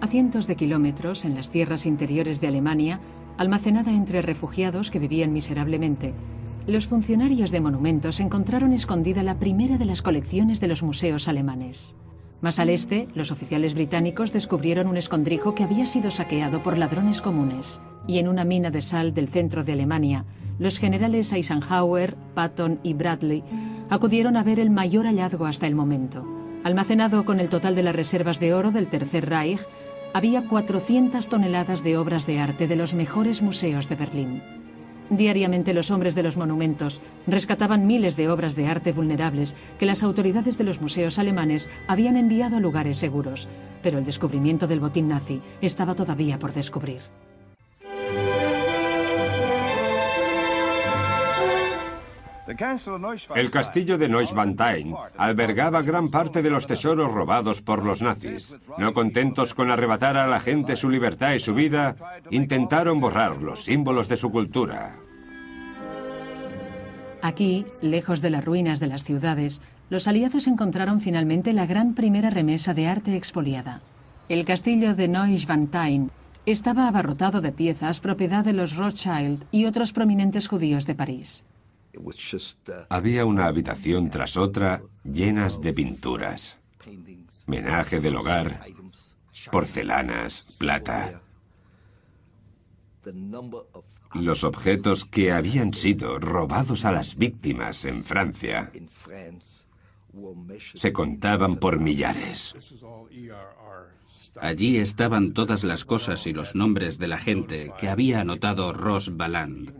[0.00, 3.00] A cientos de kilómetros, en las tierras interiores de Alemania,
[3.36, 6.14] almacenada entre refugiados que vivían miserablemente,
[6.66, 11.96] los funcionarios de monumentos encontraron escondida la primera de las colecciones de los museos alemanes.
[12.40, 17.20] Más al este, los oficiales británicos descubrieron un escondrijo que había sido saqueado por ladrones
[17.20, 17.80] comunes.
[18.06, 20.24] Y en una mina de sal del centro de Alemania,
[20.58, 23.42] los generales Eisenhower, Patton y Bradley
[23.90, 26.26] acudieron a ver el mayor hallazgo hasta el momento.
[26.64, 29.60] Almacenado con el total de las reservas de oro del Tercer Reich,
[30.14, 34.57] había 400 toneladas de obras de arte de los mejores museos de Berlín.
[35.10, 40.02] Diariamente los hombres de los monumentos rescataban miles de obras de arte vulnerables que las
[40.02, 43.48] autoridades de los museos alemanes habían enviado a lugares seguros,
[43.82, 47.00] pero el descubrimiento del botín nazi estaba todavía por descubrir.
[53.34, 58.56] El castillo de Neuschwanstein albergaba gran parte de los tesoros robados por los nazis.
[58.78, 61.96] No contentos con arrebatar a la gente su libertad y su vida,
[62.30, 64.96] intentaron borrar los símbolos de su cultura.
[67.20, 69.60] Aquí, lejos de las ruinas de las ciudades,
[69.90, 73.82] los aliados encontraron finalmente la gran primera remesa de arte expoliada.
[74.30, 76.10] El castillo de Neuschwanstein
[76.46, 81.44] estaba abarrotado de piezas propiedad de los Rothschild y otros prominentes judíos de París.
[82.88, 86.58] Había una habitación tras otra llenas de pinturas.
[87.46, 88.66] Menaje del hogar,
[89.50, 91.20] porcelanas, plata.
[94.14, 98.72] Los objetos que habían sido robados a las víctimas en Francia
[100.74, 102.54] se contaban por millares.
[104.40, 109.16] Allí estaban todas las cosas y los nombres de la gente que había anotado Ross
[109.16, 109.72] Baland.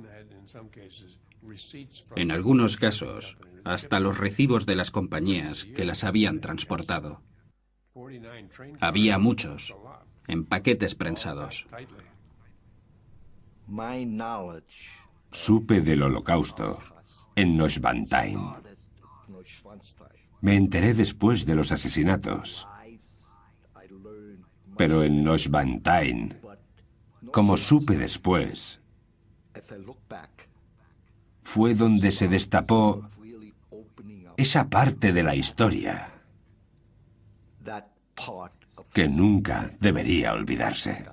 [2.16, 7.22] En algunos casos, hasta los recibos de las compañías que las habían transportado.
[8.80, 9.74] Había muchos,
[10.26, 11.66] en paquetes prensados.
[15.30, 16.78] Supe del holocausto
[17.34, 18.40] en Neuschwanstein.
[20.40, 22.66] Me enteré después de los asesinatos.
[24.76, 26.40] Pero en Neuschwanstein,
[27.32, 28.80] como supe después,
[31.48, 33.08] fue donde se destapó
[34.36, 36.10] esa parte de la historia
[38.92, 41.06] que nunca debería olvidarse.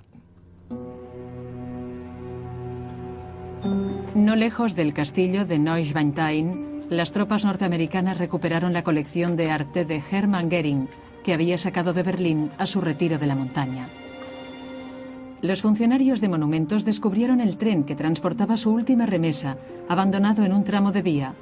[4.14, 10.03] No lejos del castillo de Neuschwanstein, las tropas norteamericanas recuperaron la colección de arte de
[10.12, 10.90] Hermann Goering,
[11.24, 13.88] que había sacado de Berlín a su retiro de la montaña.
[15.45, 20.63] Los funcionarios de monumentos descubrieron el tren que transportaba su última remesa, abandonado en un
[20.63, 21.35] tramo de vía,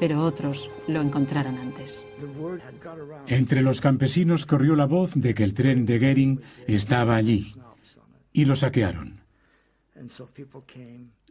[0.00, 2.06] pero otros lo encontraron antes.
[3.26, 7.54] Entre los campesinos corrió la voz de que el tren de Goering estaba allí
[8.32, 9.20] y lo saquearon.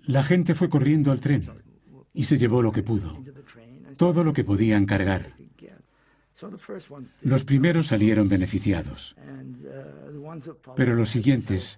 [0.06, 1.42] La gente fue corriendo al tren
[2.14, 3.18] y se llevó lo que pudo,
[3.98, 5.34] todo lo que podían cargar.
[7.22, 9.16] Los primeros salieron beneficiados,
[10.76, 11.78] pero los siguientes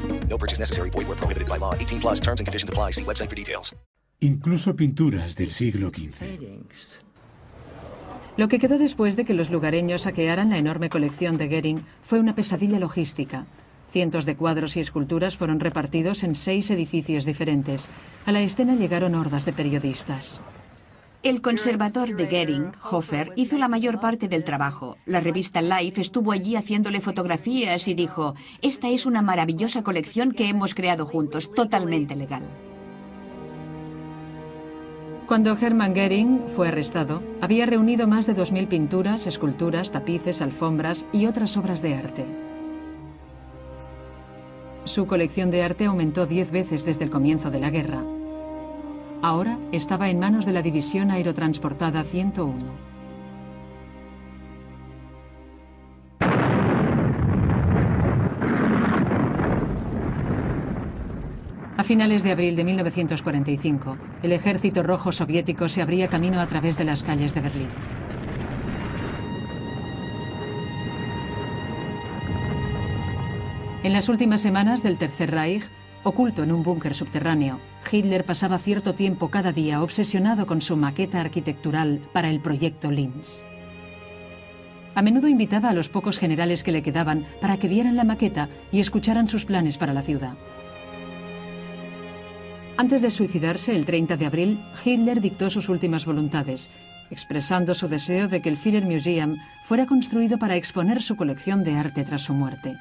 [0.31, 0.89] No purchase necessary.
[0.89, 1.75] Void where prohibited by law.
[1.75, 2.91] 18 plus terms and conditions apply.
[2.91, 3.75] See website for details.
[4.21, 7.01] Incluso pinturas del siglo XV.
[8.37, 12.19] Lo que quedó después de que los lugareños saquearan la enorme colección de Goering fue
[12.19, 13.45] una pesadilla logística.
[13.91, 17.89] Cientos de cuadros y esculturas fueron repartidos en seis edificios diferentes.
[18.25, 20.41] A la escena llegaron hordas de periodistas.
[21.23, 24.97] El conservador de Goering, Hofer, hizo la mayor parte del trabajo.
[25.05, 28.33] La revista Life estuvo allí haciéndole fotografías y dijo,
[28.63, 32.41] esta es una maravillosa colección que hemos creado juntos, totalmente legal.
[35.27, 41.27] Cuando Hermann Goering fue arrestado, había reunido más de 2.000 pinturas, esculturas, tapices, alfombras y
[41.27, 42.25] otras obras de arte.
[44.85, 48.03] Su colección de arte aumentó 10 veces desde el comienzo de la guerra.
[49.23, 52.57] Ahora estaba en manos de la División Aerotransportada 101.
[61.77, 66.79] A finales de abril de 1945, el ejército rojo soviético se abría camino a través
[66.79, 67.69] de las calles de Berlín.
[73.83, 75.63] En las últimas semanas del Tercer Reich,
[76.03, 77.59] oculto en un búnker subterráneo,
[77.91, 83.43] Hitler pasaba cierto tiempo cada día obsesionado con su maqueta arquitectural para el proyecto Linz.
[84.93, 88.49] A menudo invitaba a los pocos generales que le quedaban para que vieran la maqueta
[88.71, 90.33] y escucharan sus planes para la ciudad.
[92.77, 96.71] Antes de suicidarse el 30 de abril, Hitler dictó sus últimas voluntades,
[97.09, 101.75] expresando su deseo de que el Führer Museum fuera construido para exponer su colección de
[101.75, 102.77] arte tras su muerte.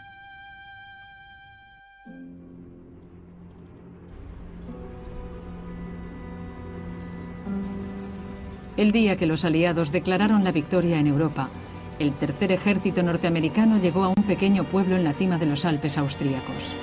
[8.81, 11.51] El día que los aliados declararon la victoria en Europa,
[11.99, 15.99] el tercer ejército norteamericano llegó a un pequeño pueblo en la cima de los Alpes
[15.99, 16.75] austríacos.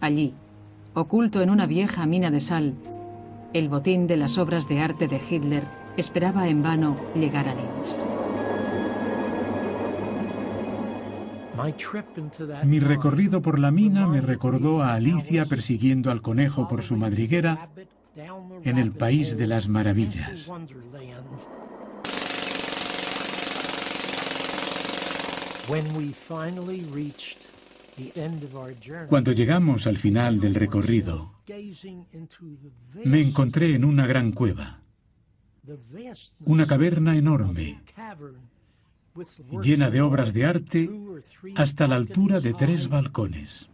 [0.00, 0.34] Allí,
[0.94, 2.74] oculto en una vieja mina de sal,
[3.52, 8.04] el botín de las obras de arte de Hitler esperaba en vano llegar a Linz.
[12.64, 17.68] Mi recorrido por la mina me recordó a Alicia persiguiendo al conejo por su madriguera
[18.16, 20.50] en el país de las maravillas.
[29.08, 31.32] Cuando llegamos al final del recorrido,
[33.04, 34.80] me encontré en una gran cueva,
[36.40, 37.82] una caverna enorme,
[39.62, 40.90] llena de obras de arte
[41.54, 43.68] hasta la altura de tres balcones.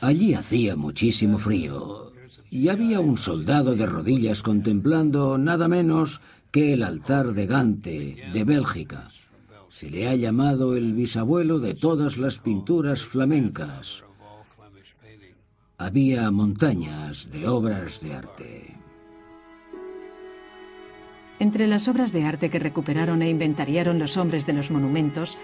[0.00, 2.12] Allí hacía muchísimo frío
[2.50, 6.20] y había un soldado de rodillas contemplando nada menos
[6.50, 9.10] que el altar de Gante de Bélgica.
[9.68, 14.04] Se le ha llamado el bisabuelo de todas las pinturas flamencas.
[15.76, 18.74] Había montañas de obras de arte.
[21.38, 25.36] Entre las obras de arte que recuperaron e inventariaron los hombres de los monumentos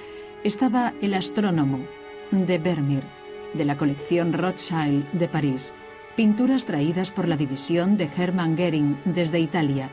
[0.43, 1.87] estaba El Astrónomo
[2.33, 3.05] de Vermeer,
[3.55, 5.75] de la colección Rothschild de París,
[6.17, 9.91] pinturas traídas por la división de Hermann Goering desde Italia,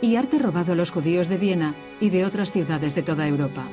[0.00, 3.68] y arte robado a los judíos de Viena y de otras ciudades de toda Europa.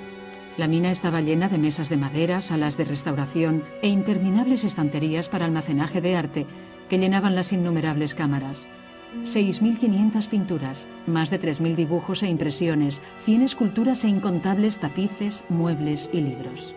[0.58, 5.46] La mina estaba llena de mesas de madera, salas de restauración e interminables estanterías para
[5.46, 6.46] almacenaje de arte
[6.90, 8.68] que llenaban las innumerables cámaras.
[9.24, 16.22] 6.500 pinturas, más de 3.000 dibujos e impresiones, 100 esculturas e incontables tapices, muebles y
[16.22, 16.76] libros.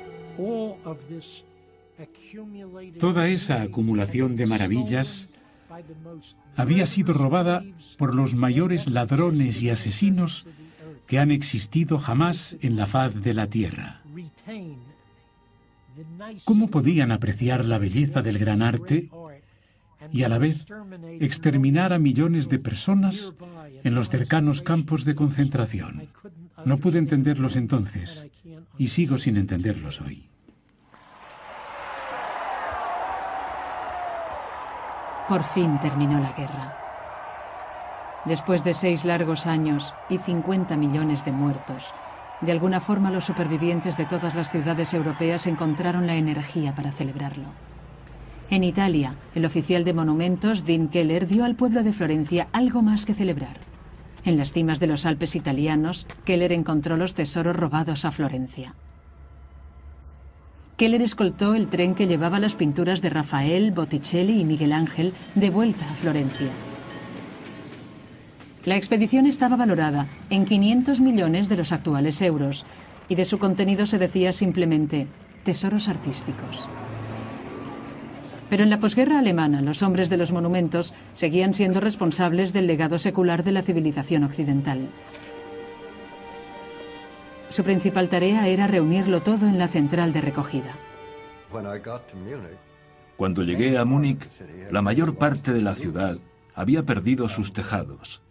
[2.99, 5.29] Toda esa acumulación de maravillas
[6.57, 7.65] había sido robada
[7.99, 10.47] por los mayores ladrones y asesinos
[11.07, 14.03] que han existido jamás en la faz de la tierra.
[16.45, 19.11] ¿Cómo podían apreciar la belleza del gran arte
[20.11, 20.65] y a la vez
[21.21, 23.33] exterminar a millones de personas
[23.85, 26.09] en los cercanos campos de concentración?
[26.65, 28.27] No pude entenderlos entonces
[28.79, 30.32] y sigo sin entenderlos hoy.
[35.33, 36.77] Por fin terminó la guerra.
[38.27, 41.95] Después de seis largos años y 50 millones de muertos,
[42.43, 47.47] de alguna forma los supervivientes de todas las ciudades europeas encontraron la energía para celebrarlo.
[48.51, 53.07] En Italia, el oficial de monumentos, Dean Keller, dio al pueblo de Florencia algo más
[53.07, 53.57] que celebrar.
[54.27, 58.75] En las cimas de los Alpes italianos, Keller encontró los tesoros robados a Florencia.
[60.83, 65.49] Keller escoltó el tren que llevaba las pinturas de Rafael, Botticelli y Miguel Ángel de
[65.49, 66.49] vuelta a Florencia.
[68.65, 72.67] La expedición estaba valorada en 500 millones de los actuales euros
[73.09, 75.07] y de su contenido se decía simplemente
[75.45, 76.69] tesoros artísticos.
[78.51, 82.99] Pero en la posguerra alemana, los hombres de los monumentos seguían siendo responsables del legado
[82.99, 84.89] secular de la civilización occidental.
[87.53, 90.75] Su principal tarea era reunirlo todo en la central de recogida.
[93.19, 94.27] Cuando llegué a Múnich,
[94.71, 96.17] la mayor parte de la ciudad
[96.55, 98.23] había perdido sus tejados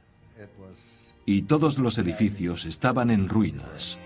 [1.24, 4.00] y todos los edificios estaban en ruinas.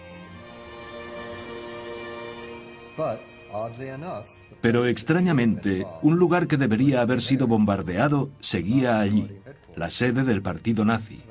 [4.60, 9.32] Pero extrañamente, un lugar que debería haber sido bombardeado seguía allí,
[9.78, 11.24] la sede del partido nazi.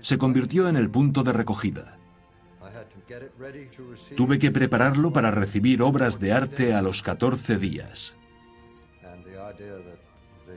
[0.00, 1.98] Se convirtió en el punto de recogida.
[4.16, 8.16] Tuve que prepararlo para recibir obras de arte a los 14 días.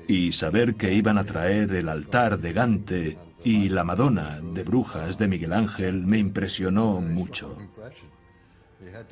[0.08, 5.18] Y saber que iban a traer el altar de Gante y la Madonna de Brujas
[5.18, 7.58] de Miguel Ángel me impresionó mucho.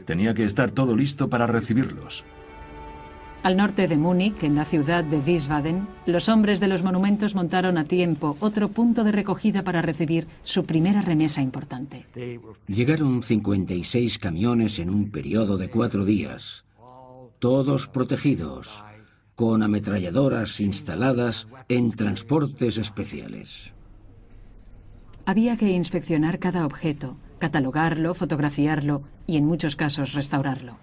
[0.05, 2.23] Tenía que estar todo listo para recibirlos.
[3.45, 7.77] Al norte de Múnich, en la ciudad de Wiesbaden, los hombres de los monumentos montaron
[7.77, 12.07] a tiempo otro punto de recogida para recibir su primera remesa importante.
[12.65, 16.65] Llegaron 56 camiones en un periodo de cuatro días,
[17.37, 18.83] todos protegidos,
[19.35, 23.73] con ametralladoras instaladas en transportes especiales.
[25.27, 30.77] Había que inspeccionar cada objeto, catalogarlo, fotografiarlo y en muchos casos restaurarlo.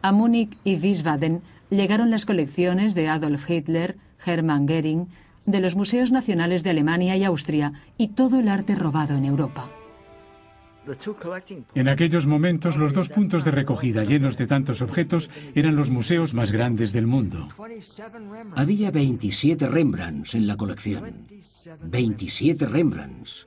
[0.00, 1.42] A Múnich y Wiesbaden
[1.76, 5.08] llegaron las colecciones de Adolf Hitler, Hermann Göring,
[5.46, 9.68] de los museos nacionales de Alemania y Austria y todo el arte robado en Europa.
[11.74, 16.34] En aquellos momentos, los dos puntos de recogida llenos de tantos objetos eran los museos
[16.34, 17.48] más grandes del mundo.
[18.56, 21.28] Había 27 Rembrandts en la colección.
[21.82, 23.46] 27 Rembrandts.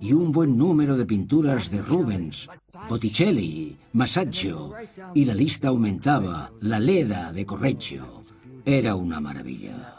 [0.00, 2.48] Y un buen número de pinturas de Rubens,
[2.88, 4.72] Botticelli, Masaccio.
[5.14, 6.50] Y la lista aumentaba.
[6.60, 8.24] La Leda de Correggio.
[8.64, 9.96] Era una maravilla.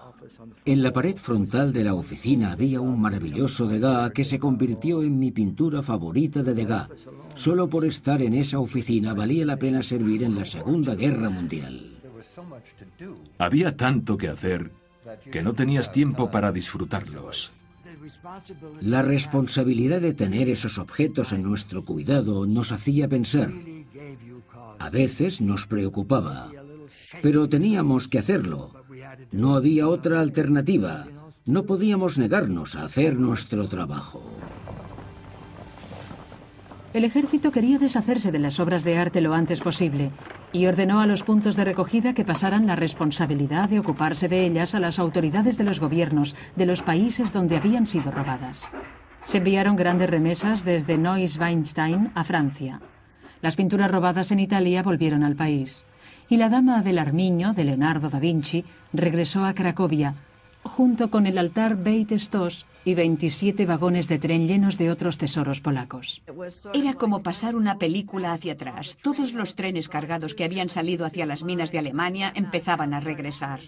[0.66, 5.18] En la pared frontal de la oficina había un maravilloso Degas que se convirtió en
[5.18, 6.90] mi pintura favorita de Degas.
[7.34, 12.00] Solo por estar en esa oficina valía la pena servir en la Segunda Guerra Mundial.
[13.38, 14.72] Había tanto que hacer
[15.32, 17.52] que no tenías tiempo para disfrutarlos.
[18.82, 23.52] La responsabilidad de tener esos objetos en nuestro cuidado nos hacía pensar.
[24.80, 26.52] A veces nos preocupaba,
[27.22, 28.74] pero teníamos que hacerlo.
[29.32, 31.06] No había otra alternativa.
[31.46, 34.24] No podíamos negarnos a hacer nuestro trabajo.
[36.94, 40.12] El ejército quería deshacerse de las obras de arte lo antes posible
[40.52, 44.76] y ordenó a los puntos de recogida que pasaran la responsabilidad de ocuparse de ellas
[44.76, 48.68] a las autoridades de los gobiernos de los países donde habían sido robadas.
[49.24, 52.82] Se enviaron grandes remesas desde Neuss-Weinstein a Francia.
[53.42, 55.86] Las pinturas robadas en Italia volvieron al país.
[56.28, 60.16] Y la Dama del Armiño de Leonardo da Vinci regresó a Cracovia,
[60.64, 65.62] junto con el altar Beit Stos y 27 vagones de tren llenos de otros tesoros
[65.62, 66.22] polacos.
[66.74, 68.98] Era como pasar una película hacia atrás.
[69.02, 73.60] Todos los trenes cargados que habían salido hacia las minas de Alemania empezaban a regresar.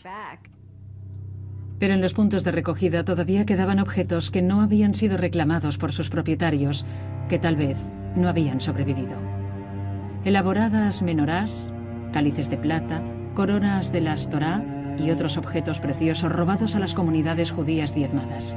[1.79, 5.91] Pero en los puntos de recogida todavía quedaban objetos que no habían sido reclamados por
[5.91, 6.85] sus propietarios,
[7.29, 7.77] que tal vez
[8.15, 9.15] no habían sobrevivido.
[10.23, 11.73] Elaboradas menorás,
[12.13, 13.03] cálices de plata,
[13.35, 14.63] coronas de las Torá
[14.97, 18.55] y otros objetos preciosos robados a las comunidades judías diezmadas.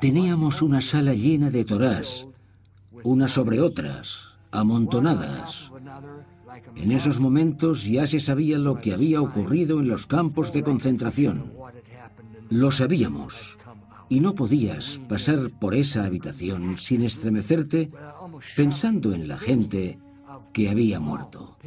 [0.00, 2.26] Teníamos una sala llena de torás,
[3.02, 5.70] unas sobre otras, amontonadas.
[6.76, 11.52] En esos momentos ya se sabía lo que había ocurrido en los campos de concentración.
[12.50, 13.58] Lo sabíamos.
[14.10, 17.90] Y no podías pasar por esa habitación sin estremecerte
[18.56, 19.98] pensando en la gente
[20.52, 21.58] que había muerto.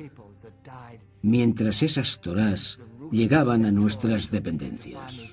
[1.22, 2.80] Mientras esas torás
[3.12, 5.32] llegaban a nuestras dependencias.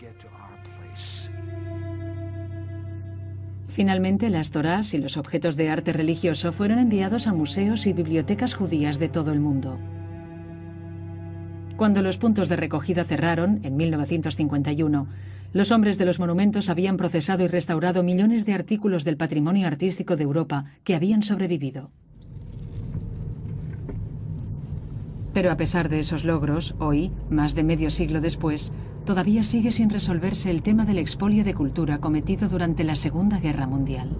[3.69, 8.55] Finalmente, las Torás y los objetos de arte religioso fueron enviados a museos y bibliotecas
[8.55, 9.79] judías de todo el mundo.
[11.77, 15.07] Cuando los puntos de recogida cerraron, en 1951,
[15.53, 20.17] los hombres de los monumentos habían procesado y restaurado millones de artículos del patrimonio artístico
[20.17, 21.91] de Europa que habían sobrevivido.
[25.39, 28.73] Pero a pesar de esos logros, hoy, más de medio siglo después,
[29.07, 33.69] todavía sigue sin resolverse el tema del expolio de cultura cometido durante la Segunda Guerra
[33.69, 34.17] Mundial.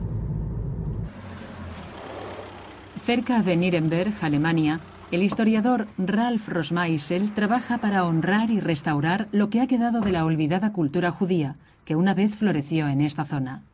[3.01, 4.79] Cerca de Nuremberg, Alemania,
[5.11, 10.25] el historiador Ralf Rosmeisel trabaja para honrar y restaurar lo que ha quedado de la
[10.25, 13.65] olvidada cultura judía, que una vez floreció en esta zona.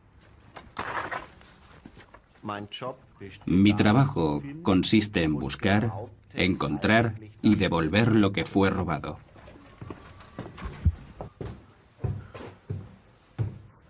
[3.45, 5.91] Mi trabajo consiste en buscar,
[6.35, 9.17] encontrar y devolver lo que fue robado.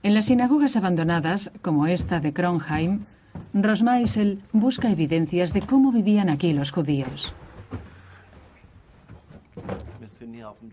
[0.04, 3.06] En las sinagogas abandonadas, como esta de Kronheim,
[3.54, 7.34] Rosmeisel busca evidencias de cómo vivían aquí los judíos.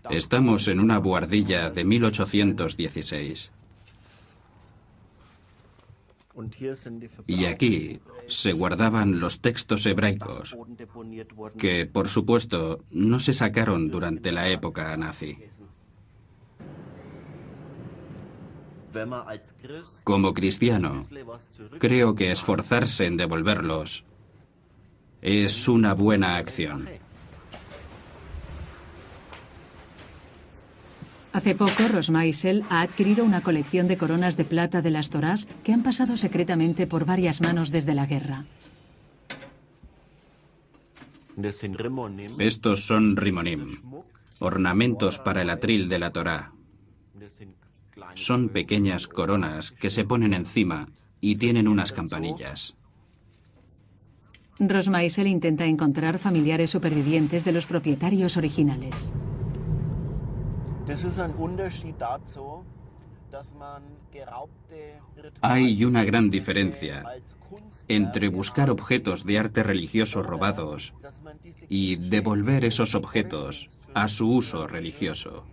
[0.09, 3.51] Estamos en una buhardilla de 1816.
[7.27, 10.57] Y aquí se guardaban los textos hebraicos,
[11.57, 15.37] que por supuesto no se sacaron durante la época nazi.
[20.03, 21.01] Como cristiano,
[21.79, 24.05] creo que esforzarse en devolverlos
[25.21, 26.87] es una buena acción.
[31.33, 35.73] Hace poco, Rosmeisel ha adquirido una colección de coronas de plata de las Torás que
[35.73, 38.45] han pasado secretamente por varias manos desde la guerra.
[42.37, 43.81] Estos son rimonim,
[44.37, 46.51] ornamentos para el atril de la Torá.
[48.13, 50.87] Son pequeñas coronas que se ponen encima
[51.19, 52.75] y tienen unas campanillas.
[54.59, 59.11] Rosmeisel intenta encontrar familiares supervivientes de los propietarios originales.
[65.41, 67.03] Hay una gran diferencia
[67.87, 70.93] entre buscar objetos de arte religioso robados
[71.69, 75.45] y devolver esos objetos a su uso religioso.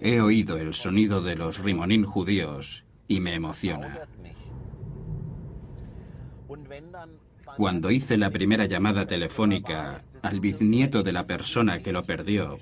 [0.00, 4.06] He oído el sonido de los rimonín judíos y me emociona.
[7.56, 12.58] Cuando hice la primera llamada telefónica al bisnieto de la persona que lo perdió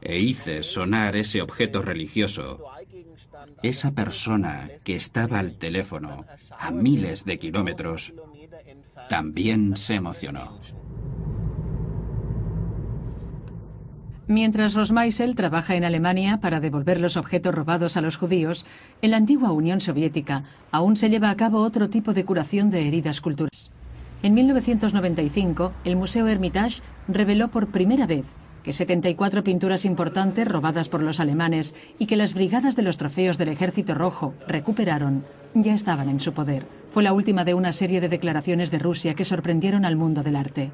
[0.00, 2.62] e hice sonar ese objeto religioso,
[3.62, 6.26] esa persona que estaba al teléfono
[6.58, 8.12] a miles de kilómetros
[9.08, 10.58] también se emocionó.
[14.26, 18.64] Mientras Rosmeisel trabaja en Alemania para devolver los objetos robados a los judíos,
[19.02, 22.88] en la antigua Unión Soviética aún se lleva a cabo otro tipo de curación de
[22.88, 23.70] heridas culturales.
[24.22, 28.24] En 1995, el Museo Hermitage reveló por primera vez
[28.62, 33.36] que 74 pinturas importantes robadas por los alemanes y que las brigadas de los trofeos
[33.36, 36.66] del Ejército Rojo recuperaron ya estaban en su poder.
[36.88, 40.36] Fue la última de una serie de declaraciones de Rusia que sorprendieron al mundo del
[40.36, 40.72] arte.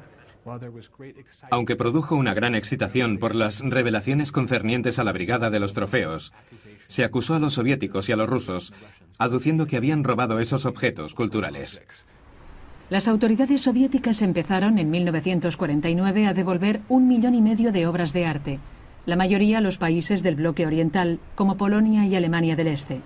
[1.49, 6.33] Aunque produjo una gran excitación por las revelaciones concernientes a la Brigada de los Trofeos,
[6.87, 8.73] se acusó a los soviéticos y a los rusos,
[9.17, 11.81] aduciendo que habían robado esos objetos culturales.
[12.89, 18.25] Las autoridades soviéticas empezaron en 1949 a devolver un millón y medio de obras de
[18.25, 18.59] arte,
[19.05, 23.01] la mayoría a los países del bloque oriental, como Polonia y Alemania del Este.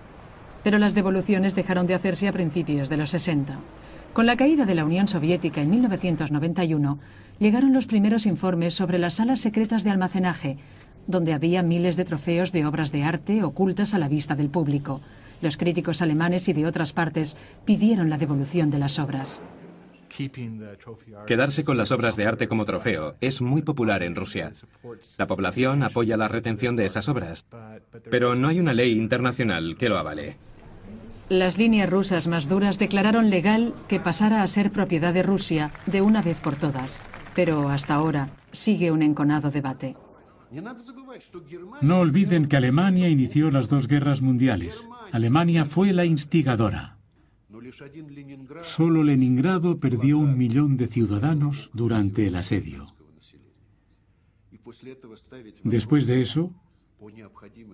[0.63, 3.59] Pero las devoluciones dejaron de hacerse a principios de los 60.
[4.15, 6.99] Con la caída de la Unión Soviética en 1991,
[7.37, 10.55] llegaron los primeros informes sobre las salas secretas de almacenaje,
[11.05, 15.01] donde había miles de trofeos de obras de arte ocultas a la vista del público.
[15.41, 17.35] Los críticos alemanes y de otras partes
[17.65, 19.43] pidieron la devolución de las obras.
[21.27, 24.53] Quedarse con las obras de arte como trofeo es muy popular en Rusia.
[25.17, 27.45] La población apoya la retención de esas obras,
[28.09, 30.37] pero no hay una ley internacional que lo avale.
[31.29, 36.01] Las líneas rusas más duras declararon legal que pasara a ser propiedad de Rusia de
[36.01, 37.01] una vez por todas,
[37.33, 39.95] pero hasta ahora sigue un enconado debate.
[41.81, 44.87] No olviden que Alemania inició las dos guerras mundiales.
[45.11, 46.97] Alemania fue la instigadora.
[48.61, 52.85] Solo Leningrado perdió un millón de ciudadanos durante el asedio.
[55.63, 56.53] Después de eso,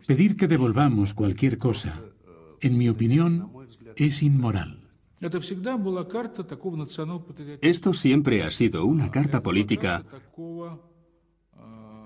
[0.08, 2.02] pedir que devolvamos cualquier cosa,
[2.62, 3.52] en mi opinión,
[3.96, 4.90] es inmoral.
[7.62, 10.04] Esto siempre ha sido una carta política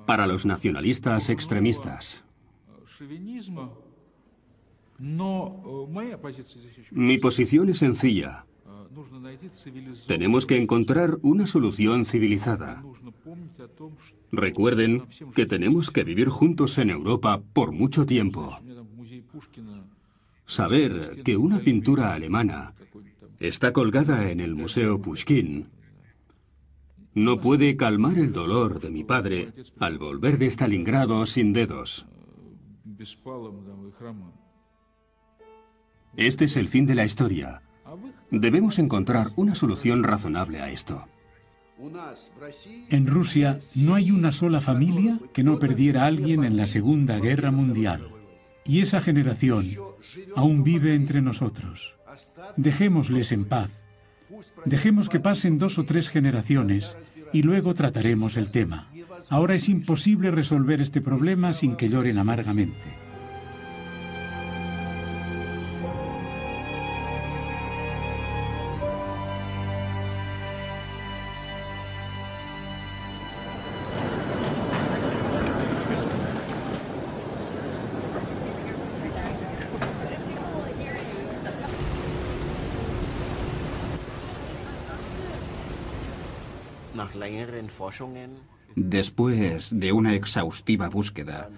[0.05, 2.25] para los nacionalistas extremistas.
[6.91, 8.45] Mi posición es sencilla.
[10.07, 12.83] Tenemos que encontrar una solución civilizada.
[14.31, 15.03] Recuerden
[15.33, 18.57] que tenemos que vivir juntos en Europa por mucho tiempo.
[20.45, 22.73] Saber que una pintura alemana
[23.39, 25.67] está colgada en el Museo Pushkin
[27.15, 32.05] no puede calmar el dolor de mi padre al volver de Stalingrado sin dedos.
[36.17, 37.61] Este es el fin de la historia.
[38.31, 41.05] Debemos encontrar una solución razonable a esto.
[42.89, 47.19] En Rusia no hay una sola familia que no perdiera a alguien en la Segunda
[47.19, 48.09] Guerra Mundial.
[48.65, 49.65] Y esa generación
[50.35, 51.95] aún vive entre nosotros.
[52.57, 53.71] Dejémosles en paz.
[54.65, 56.97] Dejemos que pasen dos o tres generaciones
[57.33, 58.89] y luego trataremos el tema.
[59.29, 63.04] Ahora es imposible resolver este problema sin que lloren amargamente.
[88.75, 91.49] Después de una exhaustiva búsqueda,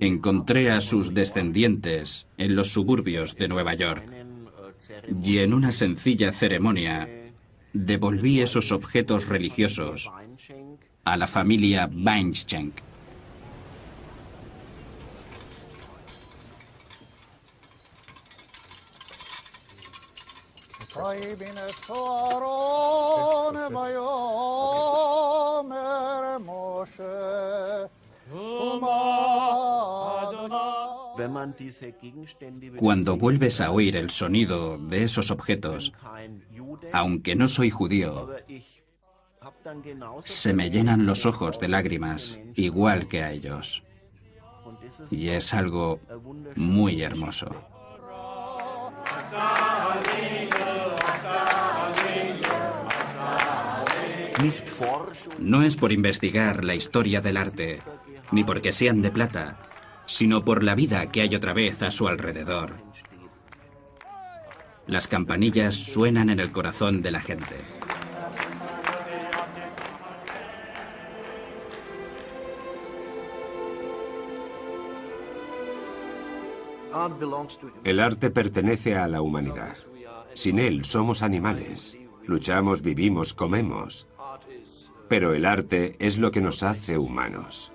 [0.00, 4.04] encontré a sus descendientes en los suburbios de Nueva York
[5.22, 7.08] y en una sencilla ceremonia
[7.72, 10.10] devolví esos objetos religiosos
[11.04, 12.87] a la familia Weinschenk.
[32.76, 35.92] Cuando vuelves a oír el sonido de esos objetos,
[36.92, 38.30] aunque no soy judío,
[40.24, 43.82] se me llenan los ojos de lágrimas, igual que a ellos.
[45.10, 46.00] Y es algo
[46.56, 47.48] muy hermoso.
[55.38, 57.80] No es por investigar la historia del arte,
[58.30, 59.58] ni porque sean de plata,
[60.06, 62.76] sino por la vida que hay otra vez a su alrededor.
[64.86, 67.56] Las campanillas suenan en el corazón de la gente.
[77.84, 79.76] El arte pertenece a la humanidad.
[80.34, 81.96] Sin él somos animales.
[82.24, 84.06] Luchamos, vivimos, comemos.
[85.08, 87.72] Pero el arte es lo que nos hace humanos.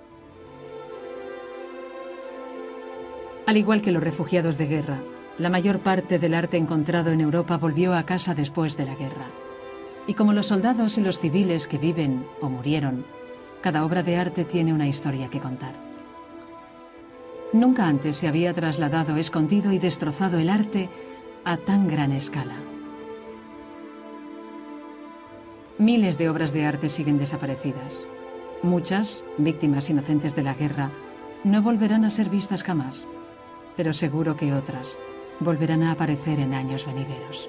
[3.46, 5.00] Al igual que los refugiados de guerra,
[5.36, 9.26] la mayor parte del arte encontrado en Europa volvió a casa después de la guerra.
[10.06, 13.04] Y como los soldados y los civiles que viven o murieron,
[13.60, 15.83] cada obra de arte tiene una historia que contar.
[17.54, 20.90] Nunca antes se había trasladado, escondido y destrozado el arte
[21.44, 22.56] a tan gran escala.
[25.78, 28.08] Miles de obras de arte siguen desaparecidas.
[28.64, 30.90] Muchas, víctimas inocentes de la guerra,
[31.44, 33.06] no volverán a ser vistas jamás,
[33.76, 34.98] pero seguro que otras
[35.38, 37.48] volverán a aparecer en años venideros.